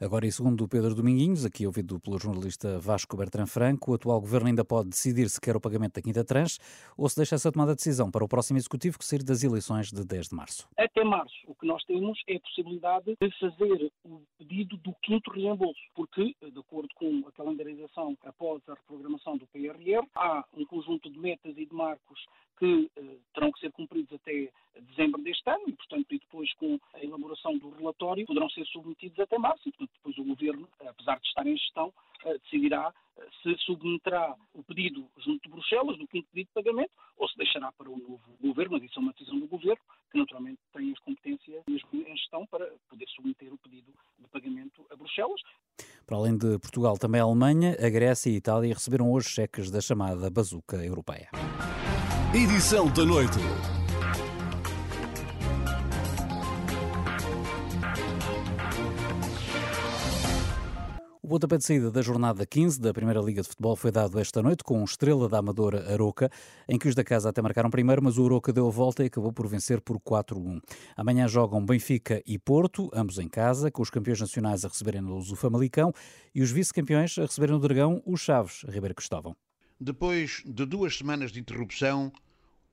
Agora, 0.01 0.25
e 0.25 0.31
segundo 0.31 0.69
Pedro 0.69 0.95
Dominguinhos, 0.95 1.45
aqui 1.45 1.67
ouvido 1.67 1.99
pelo 1.99 2.21
jornalista 2.21 2.79
Vasco 2.79 3.17
Bertrand 3.17 3.49
Franco, 3.49 3.91
o 3.91 3.95
atual 3.95 4.21
governo 4.21 4.47
ainda 4.47 4.65
pode 4.65 4.91
decidir 4.91 5.29
se 5.29 5.41
quer 5.41 5.57
o 5.57 5.61
pagamento 5.61 5.95
da 5.95 6.03
quinta 6.03 6.25
tranche 6.25 6.61
ou 6.97 7.09
se 7.09 7.17
deixa 7.17 7.35
essa 7.35 7.51
tomada 7.51 7.73
de 7.73 7.79
decisão 7.79 8.09
para 8.09 8.25
o 8.25 8.29
próximo 8.29 8.61
executivo 8.61 8.97
que 8.97 9.05
sair 9.05 9.25
das 9.25 9.43
eleições 9.43 9.91
de 9.91 10.07
10 10.07 10.29
de 10.29 10.37
março. 10.37 10.69
Até 10.79 11.03
março, 11.03 11.35
o 11.49 11.55
que 11.57 11.67
nós 11.67 11.83
temos 11.83 12.17
é 12.29 12.37
a 12.37 12.41
possibilidade 12.41 13.17
de 13.21 13.39
fazer 13.41 13.91
o 14.05 14.23
pedido 14.39 14.77
do 14.77 14.95
quinto 15.03 15.33
reembolso, 15.33 15.81
porque, 15.97 16.33
de 16.41 16.61
acordo 16.61 16.91
com 16.95 17.25
a 17.27 17.33
calendarização 17.33 18.17
após 18.25 18.63
a 18.69 18.75
reprogramação 18.75 19.37
do 19.37 19.49
PRR, 19.49 20.07
há 20.15 20.45
um 20.57 20.65
conjunto 20.65 21.11
de 21.11 21.19
metas 21.19 21.59
e 21.59 21.67
de 21.67 21.75
marcos 21.75 22.25
que 22.59 22.90
eh, 22.97 23.16
terão 23.35 23.53
que 23.53 23.61
ser 23.61 23.73
cumpridos 23.73 24.12
até 24.12 24.51
dezembro 24.81 25.23
deste 25.23 25.49
ano 25.49 25.64
e, 25.66 25.73
portanto, 25.73 26.07
e 26.12 26.18
depois 26.18 26.53
com 26.55 26.79
a 26.94 27.03
elaboração 27.03 27.57
do 27.59 27.71
relatório 27.71 28.27
poderão 28.27 28.49
ser 28.51 28.66
submetidos 28.66 29.18
até 29.18 29.38
março 29.38 29.68
e, 29.68 29.73
portanto, 29.73 29.92
depois 29.94 30.18
o 30.18 30.25
Governo, 30.25 30.68
apesar 30.87 31.18
de 31.18 31.27
estar 31.27 31.47
em 31.47 31.57
gestão, 31.57 31.92
eh, 32.25 32.38
decidirá 32.38 32.92
eh, 33.16 33.29
se 33.42 33.57
submeterá 33.64 34.37
o 34.55 34.62
pedido 34.62 35.09
junto 35.18 35.42
de 35.42 35.49
Bruxelas, 35.49 35.97
do 35.99 36.07
quinto 36.07 36.29
pedido 36.33 36.49
de 36.49 36.55
pagamento, 36.55 36.92
ou 37.16 37.29
se 37.29 37.37
deixará 37.37 37.73
para 37.73 37.90
o 37.90 37.97
novo 37.97 38.21
Governo, 38.40 38.73
mas 38.73 38.83
isso 38.83 38.99
é 38.99 39.03
uma 39.03 39.12
decisão 39.12 39.38
do 39.38 39.47
Governo, 39.47 39.83
que 40.11 40.18
naturalmente 40.18 40.61
tem 40.73 40.92
as 40.92 40.99
competências 41.01 41.62
mesmo 41.68 41.88
em 41.92 42.16
gestão 42.16 42.47
para 42.47 42.66
poder 42.88 43.09
submeter 43.11 43.53
o 43.53 43.59
pedido 43.59 43.92
de 44.18 44.29
pagamento 44.29 44.87
a 44.90 44.97
Bruxelas. 44.97 45.40
Para 46.09 46.16
além 46.16 46.38
de 46.38 46.59
Portugal, 46.59 46.97
também 46.97 47.21
a 47.21 47.25
Alemanha, 47.25 47.77
a 47.79 47.88
Grécia 47.90 48.31
e 48.31 48.33
a 48.33 48.37
Itália 48.38 48.73
receberam 48.73 49.12
hoje 49.12 49.29
cheques 49.29 49.71
da 49.71 49.79
chamada 49.79 50.31
bazuca 50.31 50.83
europeia. 50.83 51.29
Edição 52.33 52.87
da 52.87 53.05
noite. 53.05 53.37
O 61.29 61.31
pontapé 61.31 61.59
de 61.59 61.64
saída 61.64 61.91
da 61.91 62.01
jornada 62.01 62.47
15 62.47 62.81
da 62.81 62.91
Primeira 62.91 63.21
Liga 63.21 63.43
de 63.43 63.49
Futebol 63.49 63.77
foi 63.77 63.91
dado 63.91 64.19
esta 64.19 64.43
noite 64.43 64.64
com 64.64 64.83
estrela 64.83 65.29
da 65.29 65.41
Amadora 65.41 65.93
Aroca, 65.93 66.31
em 66.67 66.79
que 66.79 66.88
os 66.88 66.95
da 66.95 67.05
casa 67.05 67.29
até 67.29 67.43
marcaram 67.43 67.69
primeiro, 67.69 68.03
mas 68.03 68.17
o 68.17 68.25
Aroca 68.25 68.51
deu 68.51 68.67
a 68.67 68.71
volta 68.71 69.05
e 69.05 69.09
acabou 69.09 69.31
por 69.31 69.47
vencer 69.47 69.79
por 69.83 70.01
4-1. 70.01 70.59
Amanhã 70.97 71.29
jogam 71.29 71.62
Benfica 71.62 72.23
e 72.27 72.38
Porto, 72.38 72.91
ambos 72.95 73.19
em 73.19 73.29
casa, 73.29 73.71
com 73.71 73.83
os 73.83 73.91
campeões 73.91 74.19
nacionais 74.19 74.64
a 74.64 74.69
receberem 74.69 75.03
no 75.03 75.19
o 75.19 75.37
Famalicão 75.37 75.93
e 76.35 76.41
os 76.41 76.51
vice-campeões 76.51 77.19
a 77.19 77.27
receberem 77.27 77.57
no 77.57 77.61
Dragão 77.61 78.03
os 78.07 78.23
Chaves, 78.23 78.64
Ribeiro 78.67 78.95
Cristóvão. 78.95 79.37
Depois 79.79 80.43
de 80.47 80.64
duas 80.64 80.97
semanas 80.97 81.31
de 81.31 81.41
interrupção, 81.41 82.11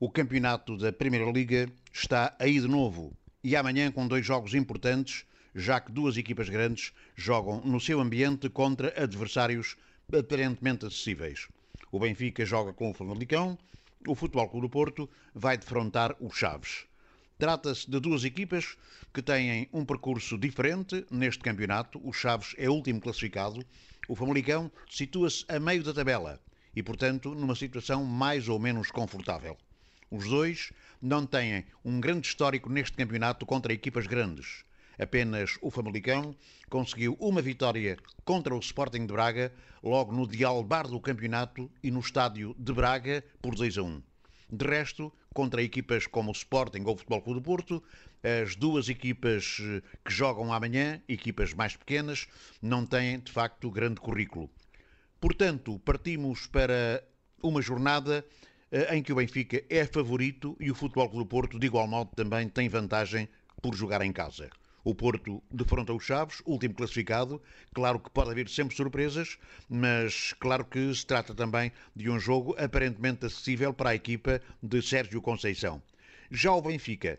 o 0.00 0.10
campeonato 0.10 0.78
da 0.78 0.90
Primeira 0.90 1.30
Liga 1.30 1.68
está 1.92 2.34
aí 2.38 2.58
de 2.58 2.68
novo 2.68 3.12
e 3.44 3.54
amanhã 3.54 3.92
com 3.92 4.08
dois 4.08 4.24
jogos 4.24 4.54
importantes 4.54 5.26
já 5.56 5.80
que 5.80 5.90
duas 5.90 6.18
equipas 6.18 6.50
grandes 6.50 6.92
jogam 7.14 7.62
no 7.64 7.80
seu 7.80 7.98
ambiente 7.98 8.50
contra 8.50 8.92
adversários 9.02 9.74
aparentemente 10.06 10.84
acessíveis. 10.84 11.48
O 11.90 11.98
Benfica 11.98 12.44
joga 12.44 12.74
com 12.74 12.90
o 12.90 12.92
Famalicão, 12.92 13.58
o 14.06 14.14
Futebol 14.14 14.50
Clube 14.50 14.66
do 14.66 14.70
Porto 14.70 15.08
vai 15.34 15.56
defrontar 15.56 16.14
o 16.20 16.30
Chaves. 16.30 16.84
Trata-se 17.38 17.90
de 17.90 17.98
duas 17.98 18.22
equipas 18.22 18.76
que 19.14 19.22
têm 19.22 19.66
um 19.72 19.82
percurso 19.82 20.36
diferente 20.36 21.06
neste 21.10 21.42
campeonato. 21.42 21.98
O 22.06 22.12
Chaves 22.12 22.54
é 22.58 22.68
o 22.68 22.74
último 22.74 23.00
classificado, 23.00 23.64
o 24.08 24.14
Famalicão 24.14 24.70
situa-se 24.90 25.46
a 25.48 25.58
meio 25.58 25.82
da 25.82 25.94
tabela 25.94 26.38
e, 26.74 26.82
portanto, 26.82 27.34
numa 27.34 27.56
situação 27.56 28.04
mais 28.04 28.46
ou 28.46 28.58
menos 28.58 28.90
confortável. 28.90 29.56
Os 30.10 30.28
dois 30.28 30.70
não 31.00 31.24
têm 31.24 31.64
um 31.82 31.98
grande 31.98 32.28
histórico 32.28 32.68
neste 32.68 32.94
campeonato 32.94 33.46
contra 33.46 33.72
equipas 33.72 34.06
grandes. 34.06 34.65
Apenas 34.98 35.58
o 35.60 35.70
Famalicão 35.70 36.34
conseguiu 36.70 37.16
uma 37.20 37.42
vitória 37.42 37.98
contra 38.24 38.54
o 38.54 38.58
Sporting 38.58 39.06
de 39.06 39.12
Braga, 39.12 39.52
logo 39.82 40.12
no 40.12 40.26
dialbar 40.26 40.88
do 40.88 41.00
campeonato 41.00 41.70
e 41.82 41.90
no 41.90 42.00
estádio 42.00 42.54
de 42.58 42.72
Braga, 42.72 43.22
por 43.42 43.54
2 43.54 43.78
a 43.78 43.82
1. 43.82 44.02
De 44.50 44.64
resto, 44.64 45.12
contra 45.34 45.62
equipas 45.62 46.06
como 46.06 46.30
o 46.30 46.32
Sporting 46.32 46.82
ou 46.86 46.94
o 46.94 46.96
Futebol 46.96 47.20
Clube 47.20 47.40
do 47.40 47.44
Porto, 47.44 47.82
as 48.22 48.56
duas 48.56 48.88
equipas 48.88 49.58
eh, 49.60 49.82
que 50.04 50.12
jogam 50.12 50.52
amanhã, 50.52 51.02
equipas 51.08 51.52
mais 51.52 51.76
pequenas, 51.76 52.26
não 52.62 52.86
têm 52.86 53.18
de 53.20 53.30
facto 53.30 53.70
grande 53.70 54.00
currículo. 54.00 54.50
Portanto, 55.20 55.78
partimos 55.80 56.46
para 56.46 57.04
uma 57.42 57.60
jornada 57.60 58.24
em 58.90 59.02
que 59.02 59.12
o 59.12 59.16
Benfica 59.16 59.62
é 59.70 59.84
favorito 59.84 60.56
e 60.58 60.70
o 60.70 60.74
Futebol 60.74 61.08
Clube 61.08 61.24
do 61.24 61.28
Porto, 61.28 61.58
de 61.58 61.66
igual 61.66 61.86
modo, 61.86 62.10
também 62.16 62.48
tem 62.48 62.68
vantagem 62.68 63.28
por 63.62 63.74
jogar 63.74 64.02
em 64.02 64.12
casa. 64.12 64.50
O 64.86 64.94
Porto 64.94 65.42
defronta 65.50 65.92
os 65.92 66.04
Chaves, 66.04 66.40
último 66.46 66.72
classificado. 66.72 67.42
Claro 67.74 67.98
que 67.98 68.08
pode 68.08 68.30
haver 68.30 68.48
sempre 68.48 68.76
surpresas, 68.76 69.36
mas 69.68 70.32
claro 70.34 70.64
que 70.64 70.94
se 70.94 71.04
trata 71.04 71.34
também 71.34 71.72
de 71.96 72.08
um 72.08 72.20
jogo 72.20 72.54
aparentemente 72.56 73.26
acessível 73.26 73.74
para 73.74 73.90
a 73.90 73.96
equipa 73.96 74.40
de 74.62 74.80
Sérgio 74.80 75.20
Conceição. 75.20 75.82
Já 76.30 76.52
o 76.52 76.62
Benfica 76.62 77.18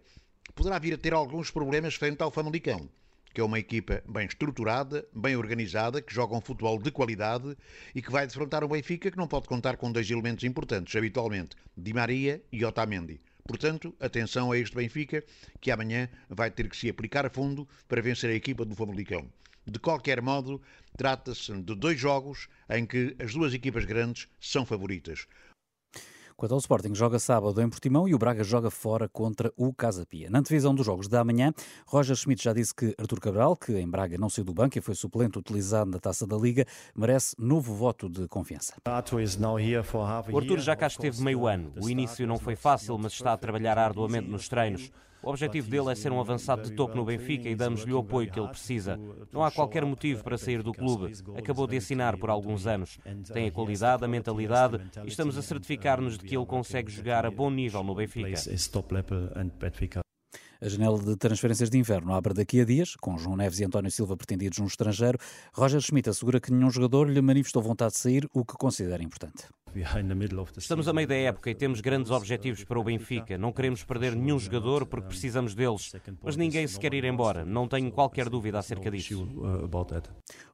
poderá 0.56 0.80
vir 0.80 0.94
a 0.94 0.98
ter 0.98 1.14
alguns 1.14 1.52
problemas 1.52 1.96
frente 1.96 2.22
ao 2.22 2.32
Famalicão, 2.32 2.88
que 3.34 3.42
é 3.42 3.44
uma 3.44 3.60
equipa 3.60 4.02
bem 4.08 4.28
estruturada, 4.28 5.06
bem 5.14 5.36
organizada, 5.36 6.02
que 6.02 6.14
joga 6.14 6.38
um 6.38 6.42
futebol 6.42 6.82
de 6.82 6.90
qualidade 6.90 7.54
e 7.94 8.02
que 8.02 8.14
vai 8.14 8.26
defrontar 8.26 8.64
o 8.64 8.70
Benfica, 8.70 9.12
que 9.12 9.18
não 9.18 9.28
pode 9.28 9.50
contar 9.50 9.76
com 9.76 9.92
dois 9.92 10.10
elementos 10.10 10.46
importantes 10.46 10.96
habitualmente, 10.96 11.58
Di 11.76 11.94
Maria 11.94 12.42
e 12.50 12.64
Otamendi. 12.64 13.20
Portanto, 13.48 13.96
atenção 14.00 14.52
a 14.52 14.58
este 14.58 14.76
Benfica, 14.76 15.24
que 15.62 15.72
amanhã 15.72 16.10
vai 16.30 16.52
ter 16.52 16.70
que 16.70 16.76
se 16.76 16.90
aplicar 16.90 17.26
a 17.26 17.30
fundo 17.30 17.66
para 17.88 18.02
vencer 18.02 18.30
a 18.30 18.34
equipa 18.34 18.66
do 18.66 18.76
Famalicão. 18.76 19.32
De 19.66 19.80
qualquer 19.80 20.22
modo, 20.22 20.62
trata-se 20.98 21.54
de 21.54 21.74
dois 21.74 21.98
jogos 21.98 22.50
em 22.70 22.86
que 22.86 23.16
as 23.20 23.34
duas 23.34 23.54
equipas 23.54 23.86
grandes 23.86 24.28
são 24.40 24.66
favoritas. 24.66 25.28
Quanto 26.38 26.52
ao 26.52 26.60
Sporting, 26.60 26.94
joga 26.94 27.18
sábado 27.18 27.60
em 27.64 27.68
Portimão 27.68 28.08
e 28.08 28.14
o 28.14 28.18
Braga 28.20 28.44
joga 28.44 28.70
fora 28.70 29.10
contra 29.10 29.52
o 29.58 29.74
Casa 29.74 30.06
Pia. 30.06 30.30
Na 30.30 30.38
antevisão 30.38 30.76
dos 30.76 30.86
jogos 30.86 31.08
da 31.08 31.24
manhã, 31.24 31.52
Roger 31.88 32.16
Schmidt 32.16 32.44
já 32.44 32.54
disse 32.54 32.76
que 32.76 32.94
Artur 32.96 33.20
Cabral, 33.20 33.58
que 33.58 33.72
em 33.72 33.90
Braga 33.90 34.20
não 34.20 34.30
saiu 34.30 34.46
do 34.46 34.54
banco 34.54 34.78
e 34.78 34.82
foi 34.82 34.94
suplente 34.94 35.40
utilizado 35.40 35.90
na 35.90 35.98
Taça 35.98 36.28
da 36.28 36.38
Liga, 36.38 36.64
merece 36.96 37.36
novo 37.40 37.74
voto 37.74 38.08
de 38.08 38.28
confiança. 38.28 38.76
O 40.32 40.38
Artur 40.38 40.60
já 40.60 40.76
cá 40.76 40.86
esteve 40.86 41.24
meio 41.24 41.48
ano. 41.48 41.74
O 41.82 41.90
início 41.90 42.28
não 42.28 42.38
foi 42.38 42.56
fácil, 42.56 42.96
mas 43.00 43.14
está 43.14 43.34
a 43.34 43.38
trabalhar 43.38 43.80
arduamente 43.80 44.30
nos 44.30 44.48
treinos. 44.48 44.92
O 45.28 45.30
objetivo 45.32 45.70
dele 45.70 45.92
é 45.92 45.96
ser 45.96 46.10
um 46.10 46.22
avançado 46.22 46.62
de 46.62 46.72
topo 46.72 46.96
no 46.96 47.04
Benfica 47.04 47.50
e 47.50 47.56
damos-lhe 47.56 47.92
o 47.92 47.98
apoio 47.98 48.32
que 48.32 48.40
ele 48.40 48.48
precisa. 48.48 48.98
Não 49.30 49.44
há 49.44 49.52
qualquer 49.52 49.84
motivo 49.84 50.24
para 50.24 50.38
sair 50.38 50.64
do 50.64 50.72
clube. 50.72 51.12
Acabou 51.38 51.68
de 51.68 51.76
assinar 51.76 52.16
por 52.16 52.30
alguns 52.30 52.66
anos. 52.66 52.98
Tem 53.34 53.50
a 53.50 53.52
qualidade, 53.52 54.06
a 54.06 54.08
mentalidade 54.08 54.80
e 55.04 55.10
estamos 55.10 55.38
a 55.38 55.42
certificar-nos 55.42 56.18
de 56.18 56.24
que 56.24 56.38
ele 56.38 56.46
consegue 56.46 56.90
jogar 56.90 57.26
a 57.26 57.30
bom 57.30 57.50
nível 57.50 57.84
no 57.84 57.94
Benfica. 57.94 58.40
A 60.62 60.70
janela 60.70 60.98
de 60.98 61.18
transferências 61.18 61.70
de 61.70 61.78
inverno 61.78 62.14
abre 62.14 62.34
daqui 62.34 62.62
a 62.62 62.66
dias, 62.66 62.96
com 62.96 63.18
João 63.18 63.36
Neves 63.36 63.60
e 63.60 63.66
António 63.66 63.92
Silva 63.92 64.16
pretendidos 64.16 64.60
no 64.60 64.66
estrangeiro. 64.66 65.20
Roger 65.54 65.82
Schmidt 65.82 66.10
assegura 66.10 66.40
que 66.40 66.54
nenhum 66.54 66.72
jogador 66.72 67.10
lhe 67.10 67.22
manifestou 67.22 67.62
vontade 67.62 67.96
de 67.96 68.00
sair, 68.00 68.26
o 68.34 68.46
que 68.46 68.54
considera 68.54 69.04
importante. 69.04 69.44
Estamos 70.58 70.88
a 70.88 70.94
meio 70.94 71.08
da 71.08 71.16
época 71.16 71.50
e 71.50 71.56
temos 71.56 71.82
grandes 71.82 72.12
objetivos 72.12 72.64
para 72.64 72.80
o 72.80 72.84
Benfica. 72.84 73.38
Não 73.38 73.52
queremos 73.52 73.84
perder 73.84 74.16
nenhum 74.16 74.40
jogador 74.40 74.86
porque 74.86 75.08
precisamos 75.08 75.54
deles. 75.54 75.94
Mas 76.24 76.36
ninguém 76.36 76.68
se 76.68 76.80
quer 76.80 76.94
ir 76.94 77.04
embora. 77.04 77.46
Não 77.46 77.68
tenho 77.68 77.92
qualquer 77.92 78.30
dúvida 78.30 78.60
acerca 78.60 78.90
disso. 78.90 79.28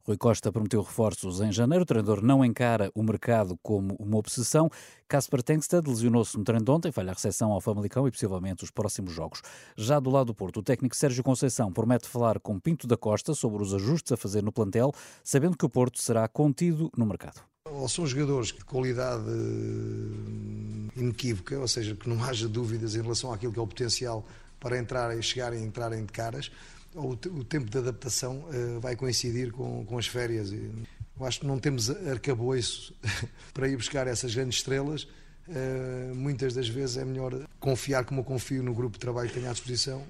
Rui 0.05 0.17
Costa 0.17 0.51
prometeu 0.51 0.81
reforços 0.81 1.39
em 1.39 1.51
janeiro. 1.51 1.83
O 1.83 1.85
treinador 1.85 2.21
não 2.21 2.43
encara 2.43 2.91
o 2.93 3.01
mercado 3.01 3.57
como 3.61 3.95
uma 3.99 4.17
obsessão. 4.17 4.69
Casper 5.07 5.41
Tengsted 5.41 5.87
lesionou-se 5.87 6.37
no 6.37 6.43
treino 6.43 6.65
de 6.65 6.71
ontem, 6.71 6.91
falha 6.91 7.11
a 7.11 7.13
recepção 7.13 7.51
ao 7.51 7.61
Famalicão 7.61 8.07
e 8.07 8.11
possivelmente 8.11 8.63
os 8.63 8.71
próximos 8.71 9.13
jogos. 9.13 9.41
Já 9.77 9.99
do 9.99 10.09
lado 10.09 10.27
do 10.27 10.35
Porto, 10.35 10.59
o 10.59 10.63
técnico 10.63 10.95
Sérgio 10.95 11.23
Conceição 11.23 11.71
promete 11.71 12.09
falar 12.09 12.39
com 12.39 12.59
Pinto 12.59 12.87
da 12.87 12.97
Costa 12.97 13.33
sobre 13.33 13.63
os 13.63 13.73
ajustes 13.73 14.11
a 14.11 14.17
fazer 14.17 14.43
no 14.43 14.51
plantel, 14.51 14.91
sabendo 15.23 15.57
que 15.57 15.65
o 15.65 15.69
Porto 15.69 16.01
será 16.01 16.27
contido 16.27 16.91
no 16.97 17.05
mercado 17.05 17.52
ou 17.83 17.89
são 17.89 18.05
jogadores 18.05 18.47
de 18.47 18.63
qualidade 18.63 19.23
eh, 19.27 20.99
inequívoca, 20.99 21.59
ou 21.59 21.67
seja, 21.67 21.95
que 21.95 22.07
não 22.07 22.23
haja 22.23 22.47
dúvidas 22.47 22.95
em 22.95 23.01
relação 23.01 23.33
àquilo 23.33 23.51
que 23.51 23.59
é 23.59 23.61
o 23.61 23.67
potencial 23.67 24.25
para 24.59 24.77
entrar 24.77 25.17
e 25.17 25.21
chegar 25.21 25.53
e 25.53 25.61
entrarem 25.61 26.05
de 26.05 26.11
caras, 26.11 26.51
ou 26.95 27.11
o 27.11 27.43
tempo 27.43 27.69
de 27.69 27.77
adaptação 27.77 28.45
uh, 28.45 28.79
vai 28.79 28.95
coincidir 28.95 29.51
com, 29.51 29.83
com 29.83 29.97
as 29.97 30.07
férias. 30.07 30.53
Eu 30.53 31.25
acho 31.25 31.39
que 31.39 31.47
não 31.47 31.59
temos 31.59 31.89
arcabouço 31.89 32.93
para 33.53 33.67
ir 33.67 33.75
buscar 33.75 34.07
essas 34.07 34.33
grandes 34.33 34.59
estrelas. 34.59 35.03
Uh, 35.47 36.15
muitas 36.15 36.53
das 36.53 36.69
vezes 36.69 36.95
é 36.97 37.03
melhor 37.03 37.33
confiar 37.59 38.05
como 38.05 38.21
eu 38.21 38.23
confio 38.23 38.63
no 38.63 38.73
grupo 38.73 38.93
de 38.93 38.99
trabalho 38.99 39.27
que 39.27 39.33
tenho 39.33 39.49
à 39.49 39.51
disposição 39.51 40.05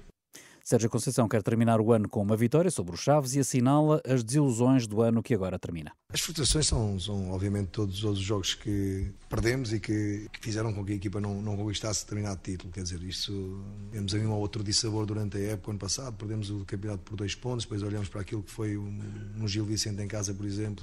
Sérgio 0.66 0.88
Conceição 0.88 1.28
quer 1.28 1.42
terminar 1.42 1.78
o 1.78 1.92
ano 1.92 2.08
com 2.08 2.22
uma 2.22 2.34
vitória 2.34 2.70
sobre 2.70 2.94
os 2.94 3.00
Chaves 3.02 3.34
e 3.34 3.38
assinala 3.38 4.00
as 4.02 4.24
desilusões 4.24 4.86
do 4.86 5.02
ano 5.02 5.22
que 5.22 5.34
agora 5.34 5.58
termina. 5.58 5.92
As 6.10 6.20
frustrações 6.20 6.66
são, 6.66 6.98
são 6.98 7.32
obviamente, 7.32 7.68
todos, 7.68 8.00
todos, 8.00 8.18
os 8.18 8.24
jogos 8.24 8.54
que 8.54 9.12
perdemos 9.28 9.74
e 9.74 9.78
que, 9.78 10.26
que, 10.32 10.40
fizeram 10.40 10.72
com 10.72 10.82
que 10.82 10.92
a 10.92 10.96
equipa 10.96 11.20
não, 11.20 11.42
não 11.42 11.54
conquistasse 11.54 12.04
determinado 12.04 12.40
título. 12.42 12.72
Quer 12.72 12.82
dizer, 12.82 13.02
isso 13.02 13.62
temos 13.92 14.14
aí 14.14 14.24
um 14.24 14.32
ou 14.32 14.40
outro 14.40 14.64
dissabor 14.64 15.04
durante 15.04 15.36
a 15.36 15.40
época, 15.40 15.70
ano 15.70 15.78
passado, 15.78 16.16
perdemos 16.16 16.48
o 16.48 16.64
campeonato 16.64 17.02
por 17.02 17.14
dois 17.14 17.34
pontos, 17.34 17.66
depois 17.66 17.82
olhamos 17.82 18.08
para 18.08 18.22
aquilo 18.22 18.42
que 18.42 18.50
foi 18.50 18.78
um, 18.78 19.00
um 19.38 19.46
Gil 19.46 19.66
Vicente 19.66 20.00
em 20.00 20.08
casa, 20.08 20.32
por 20.32 20.46
exemplo, 20.46 20.82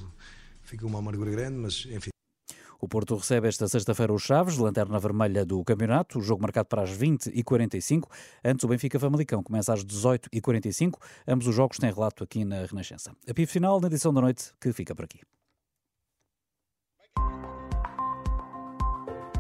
fica 0.62 0.86
uma 0.86 1.00
amargura 1.00 1.32
grande, 1.32 1.58
mas 1.58 1.88
enfim. 1.90 2.12
O 2.82 2.88
Porto 2.88 3.16
recebe 3.16 3.48
esta 3.48 3.68
sexta-feira 3.68 4.12
os 4.12 4.24
Chaves, 4.24 4.58
lanterna 4.58 4.98
vermelha 4.98 5.46
do 5.46 5.64
campeonato, 5.64 6.18
o 6.18 6.22
jogo 6.22 6.42
marcado 6.42 6.68
para 6.68 6.82
as 6.82 6.90
20h45. 6.90 8.10
Antes, 8.44 8.64
o 8.66 8.68
Benfica 8.68 9.00
Famalicão 9.00 9.44
começa 9.44 9.72
às 9.72 9.86
18h45. 9.86 10.96
Ambos 11.28 11.46
os 11.46 11.54
jogos 11.54 11.78
têm 11.78 11.94
relato 11.94 12.24
aqui 12.24 12.44
na 12.44 12.66
Renascença. 12.66 13.12
A 13.30 13.34
PIF 13.36 13.54
final 13.54 13.80
na 13.80 13.86
edição 13.86 14.12
da 14.12 14.20
noite, 14.20 14.52
que 14.60 14.74
fica 14.74 14.96
por 14.96 15.06
aqui. 15.06 15.20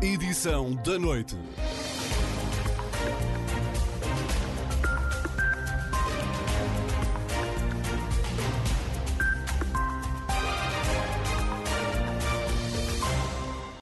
Edição 0.04 0.75
da 0.84 0.99
noite. 0.99 1.36